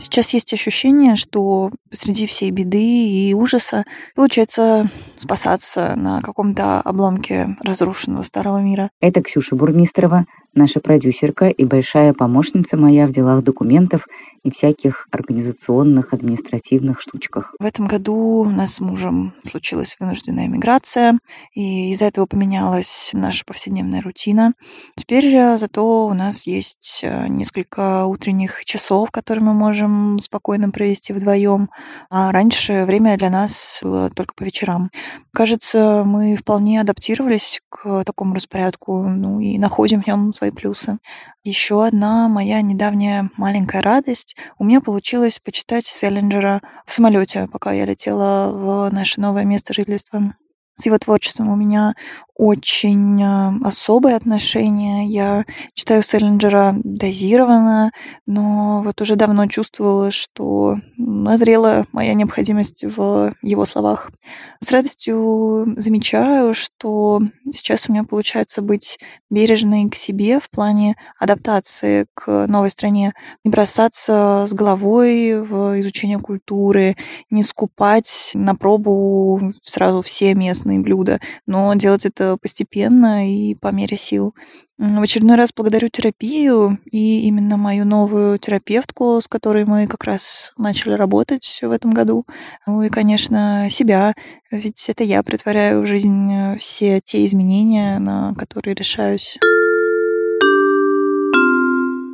Сейчас 0.00 0.32
есть 0.32 0.52
ощущение, 0.52 1.16
что 1.16 1.72
посреди 1.90 2.26
всей 2.26 2.52
беды 2.52 2.78
и 2.78 3.34
ужаса 3.34 3.84
получается 4.14 4.88
спасаться 5.16 5.94
на 5.96 6.20
каком-то 6.20 6.80
обломке 6.80 7.56
разрушенного 7.64 8.22
старого 8.22 8.58
мира. 8.58 8.90
Это 9.00 9.20
Ксюша 9.22 9.56
Бурмистрова, 9.56 10.26
наша 10.54 10.78
продюсерка 10.78 11.48
и 11.48 11.64
большая 11.64 12.12
помощница 12.12 12.76
моя 12.76 13.08
в 13.08 13.12
делах 13.12 13.42
документов 13.42 14.06
и 14.48 14.50
всяких 14.50 15.06
организационных, 15.10 16.12
административных 16.12 17.00
штучках. 17.00 17.54
В 17.58 17.64
этом 17.64 17.86
году 17.86 18.14
у 18.14 18.50
нас 18.50 18.74
с 18.74 18.80
мужем 18.80 19.34
случилась 19.42 19.96
вынужденная 20.00 20.48
миграция, 20.48 21.18
и 21.54 21.92
из-за 21.92 22.06
этого 22.06 22.26
поменялась 22.26 23.10
наша 23.12 23.44
повседневная 23.44 24.02
рутина. 24.02 24.54
Теперь 24.96 25.26
э, 25.34 25.58
зато 25.58 26.06
у 26.06 26.14
нас 26.14 26.46
есть 26.46 27.00
э, 27.02 27.28
несколько 27.28 28.06
утренних 28.06 28.64
часов, 28.64 29.10
которые 29.10 29.44
мы 29.44 29.54
можем 29.54 30.18
спокойно 30.18 30.70
провести 30.70 31.12
вдвоем, 31.12 31.68
а 32.10 32.32
раньше 32.32 32.84
время 32.84 33.16
для 33.16 33.30
нас 33.30 33.80
было 33.82 34.10
только 34.10 34.34
по 34.34 34.42
вечерам. 34.42 34.90
Кажется, 35.32 36.02
мы 36.04 36.36
вполне 36.36 36.80
адаптировались 36.80 37.60
к 37.68 38.04
такому 38.04 38.34
распорядку, 38.34 39.02
ну 39.08 39.40
и 39.40 39.58
находим 39.58 40.02
в 40.02 40.06
нем 40.06 40.32
свои 40.32 40.50
плюсы. 40.50 40.98
Еще 41.48 41.82
одна 41.82 42.28
моя 42.28 42.60
недавняя 42.60 43.30
маленькая 43.38 43.80
радость. 43.80 44.36
У 44.58 44.64
меня 44.64 44.82
получилось 44.82 45.38
почитать 45.38 45.86
Селлинджера 45.86 46.60
в 46.84 46.92
самолете, 46.92 47.48
пока 47.50 47.72
я 47.72 47.86
летела 47.86 48.52
в 48.52 48.92
наше 48.92 49.18
новое 49.18 49.46
место 49.46 49.72
жительства. 49.72 50.34
С 50.74 50.84
его 50.84 50.98
творчеством 50.98 51.48
у 51.48 51.56
меня 51.56 51.94
очень 52.38 53.20
а, 53.20 53.52
особые 53.64 54.14
отношения. 54.14 55.06
Я 55.06 55.44
читаю 55.74 56.04
Селлинджера 56.04 56.76
дозированно, 56.84 57.90
но 58.26 58.80
вот 58.84 59.00
уже 59.00 59.16
давно 59.16 59.48
чувствовала, 59.48 60.12
что 60.12 60.76
назрела 60.96 61.84
моя 61.90 62.14
необходимость 62.14 62.84
в 62.84 63.34
его 63.42 63.64
словах. 63.66 64.12
С 64.60 64.70
радостью 64.70 65.74
замечаю, 65.76 66.54
что 66.54 67.20
сейчас 67.52 67.88
у 67.88 67.92
меня 67.92 68.04
получается 68.04 68.62
быть 68.62 69.00
бережной 69.30 69.90
к 69.90 69.96
себе 69.96 70.38
в 70.38 70.48
плане 70.48 70.94
адаптации 71.18 72.06
к 72.14 72.46
новой 72.46 72.70
стране, 72.70 73.14
не 73.44 73.50
бросаться 73.50 74.44
с 74.46 74.54
головой 74.54 75.42
в 75.42 75.80
изучение 75.80 76.20
культуры, 76.20 76.96
не 77.30 77.42
скупать 77.42 78.30
на 78.34 78.54
пробу 78.54 79.52
сразу 79.64 80.02
все 80.02 80.34
местные 80.36 80.78
блюда, 80.78 81.20
но 81.46 81.74
делать 81.74 82.06
это 82.06 82.27
постепенно 82.36 83.28
и 83.28 83.54
по 83.54 83.68
мере 83.68 83.96
сил. 83.96 84.34
В 84.78 85.02
очередной 85.02 85.36
раз 85.36 85.52
благодарю 85.56 85.88
терапию 85.88 86.78
и 86.90 87.26
именно 87.26 87.56
мою 87.56 87.84
новую 87.84 88.38
терапевтку, 88.38 89.20
с 89.20 89.26
которой 89.26 89.64
мы 89.64 89.88
как 89.88 90.04
раз 90.04 90.52
начали 90.56 90.92
работать 90.92 91.58
в 91.62 91.70
этом 91.70 91.90
году. 91.90 92.26
Ну 92.66 92.82
и, 92.82 92.88
конечно, 92.88 93.66
себя, 93.70 94.14
ведь 94.52 94.88
это 94.88 95.02
я 95.02 95.24
притворяю 95.24 95.82
в 95.82 95.86
жизнь 95.86 96.56
все 96.58 97.00
те 97.02 97.24
изменения, 97.24 97.98
на 97.98 98.34
которые 98.34 98.74
решаюсь. 98.74 99.38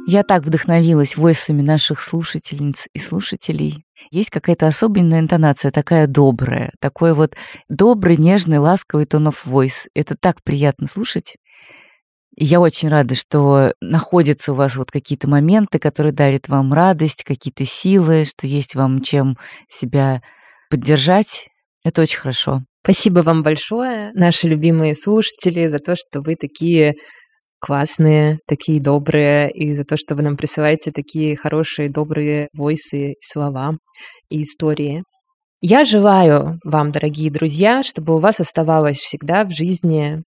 Я 0.06 0.22
так 0.22 0.44
вдохновилась 0.44 1.16
войсами 1.16 1.62
наших 1.62 2.00
слушательниц 2.00 2.88
и 2.92 2.98
слушателей. 2.98 3.86
Есть 4.10 4.28
какая-то 4.28 4.66
особенная 4.66 5.20
интонация, 5.20 5.70
такая 5.70 6.06
добрая, 6.06 6.72
такой 6.78 7.14
вот 7.14 7.34
добрый, 7.70 8.18
нежный, 8.18 8.58
ласковый 8.58 9.06
тон 9.06 9.28
of 9.28 9.36
voice. 9.46 9.88
Это 9.94 10.14
так 10.14 10.42
приятно 10.42 10.86
слушать. 10.86 11.36
И 12.36 12.44
я 12.44 12.60
очень 12.60 12.90
рада, 12.90 13.14
что 13.14 13.72
находятся 13.80 14.52
у 14.52 14.56
вас 14.56 14.76
вот 14.76 14.90
какие-то 14.90 15.26
моменты, 15.26 15.78
которые 15.78 16.12
дарят 16.12 16.48
вам 16.48 16.74
радость, 16.74 17.24
какие-то 17.24 17.64
силы, 17.64 18.24
что 18.24 18.46
есть 18.46 18.74
вам 18.74 19.00
чем 19.00 19.38
себя 19.70 20.20
поддержать. 20.68 21.46
Это 21.82 22.02
очень 22.02 22.18
хорошо. 22.18 22.62
Спасибо 22.82 23.20
вам 23.20 23.42
большое, 23.42 24.10
наши 24.12 24.48
любимые 24.48 24.94
слушатели, 24.94 25.66
за 25.66 25.78
то, 25.78 25.94
что 25.96 26.20
вы 26.20 26.36
такие 26.36 26.96
классные, 27.64 28.40
такие 28.46 28.78
добрые, 28.78 29.50
и 29.50 29.74
за 29.74 29.84
то, 29.84 29.96
что 29.96 30.14
вы 30.14 30.22
нам 30.22 30.36
присылаете 30.36 30.92
такие 30.92 31.34
хорошие, 31.34 31.88
добрые 31.88 32.48
войсы, 32.52 33.14
слова 33.22 33.78
и 34.28 34.42
истории. 34.42 35.02
Я 35.62 35.86
желаю 35.86 36.58
вам, 36.62 36.92
дорогие 36.92 37.30
друзья, 37.30 37.82
чтобы 37.82 38.16
у 38.16 38.18
вас 38.18 38.38
оставалось 38.38 38.98
всегда 38.98 39.44
в 39.44 39.50
жизни, 39.50 40.22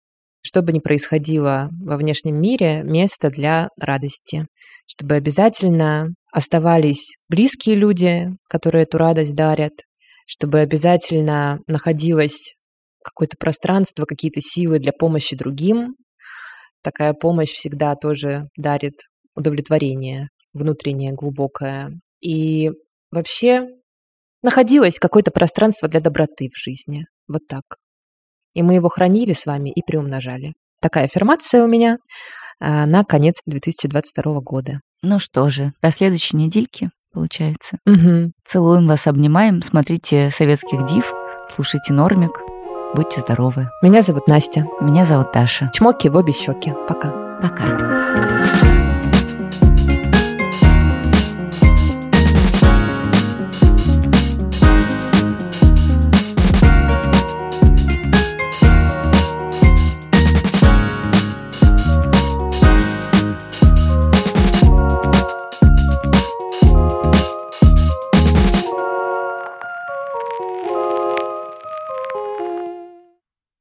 что 0.42 0.62
бы 0.62 0.72
ни 0.72 0.78
происходило 0.78 1.70
во 1.84 1.96
внешнем 1.96 2.40
мире, 2.40 2.84
место 2.84 3.30
для 3.30 3.66
радости, 3.80 4.46
чтобы 4.86 5.16
обязательно 5.16 6.10
оставались 6.32 7.16
близкие 7.28 7.74
люди, 7.74 8.28
которые 8.48 8.84
эту 8.84 8.98
радость 8.98 9.34
дарят, 9.34 9.72
чтобы 10.24 10.60
обязательно 10.60 11.58
находилось 11.66 12.54
какое-то 13.02 13.36
пространство, 13.36 14.04
какие-то 14.04 14.40
силы 14.40 14.78
для 14.78 14.92
помощи 14.92 15.36
другим, 15.36 15.96
такая 16.84 17.14
помощь 17.14 17.50
всегда 17.50 17.96
тоже 17.96 18.48
дарит 18.56 18.94
удовлетворение 19.34 20.28
внутреннее, 20.52 21.12
глубокое. 21.12 21.90
И 22.20 22.70
вообще 23.10 23.66
находилось 24.42 24.98
какое-то 24.98 25.32
пространство 25.32 25.88
для 25.88 26.00
доброты 26.00 26.48
в 26.54 26.58
жизни. 26.58 27.06
Вот 27.26 27.42
так. 27.48 27.62
И 28.54 28.62
мы 28.62 28.74
его 28.74 28.88
хранили 28.88 29.32
с 29.32 29.46
вами 29.46 29.70
и 29.70 29.82
приумножали. 29.84 30.52
Такая 30.80 31.04
аффирмация 31.04 31.64
у 31.64 31.66
меня 31.66 31.98
а, 32.60 32.86
на 32.86 33.04
конец 33.04 33.36
2022 33.46 34.40
года. 34.40 34.80
Ну 35.02 35.18
что 35.18 35.50
же, 35.50 35.72
до 35.82 35.90
следующей 35.90 36.36
недельки, 36.36 36.90
получается. 37.12 37.78
Угу. 37.86 38.32
Целуем 38.46 38.86
вас, 38.86 39.06
обнимаем. 39.06 39.62
Смотрите 39.62 40.30
советских 40.30 40.84
див, 40.86 41.12
слушайте 41.54 41.92
Нормик. 41.92 42.53
Будьте 42.94 43.20
здоровы. 43.20 43.70
Меня 43.82 44.02
зовут 44.02 44.28
Настя. 44.28 44.66
Меня 44.80 45.04
зовут 45.04 45.32
Даша. 45.32 45.70
Чмоки 45.72 46.08
в 46.08 46.16
обе 46.16 46.32
щеки. 46.32 46.72
Пока. 46.86 47.10
Пока. 47.42 48.73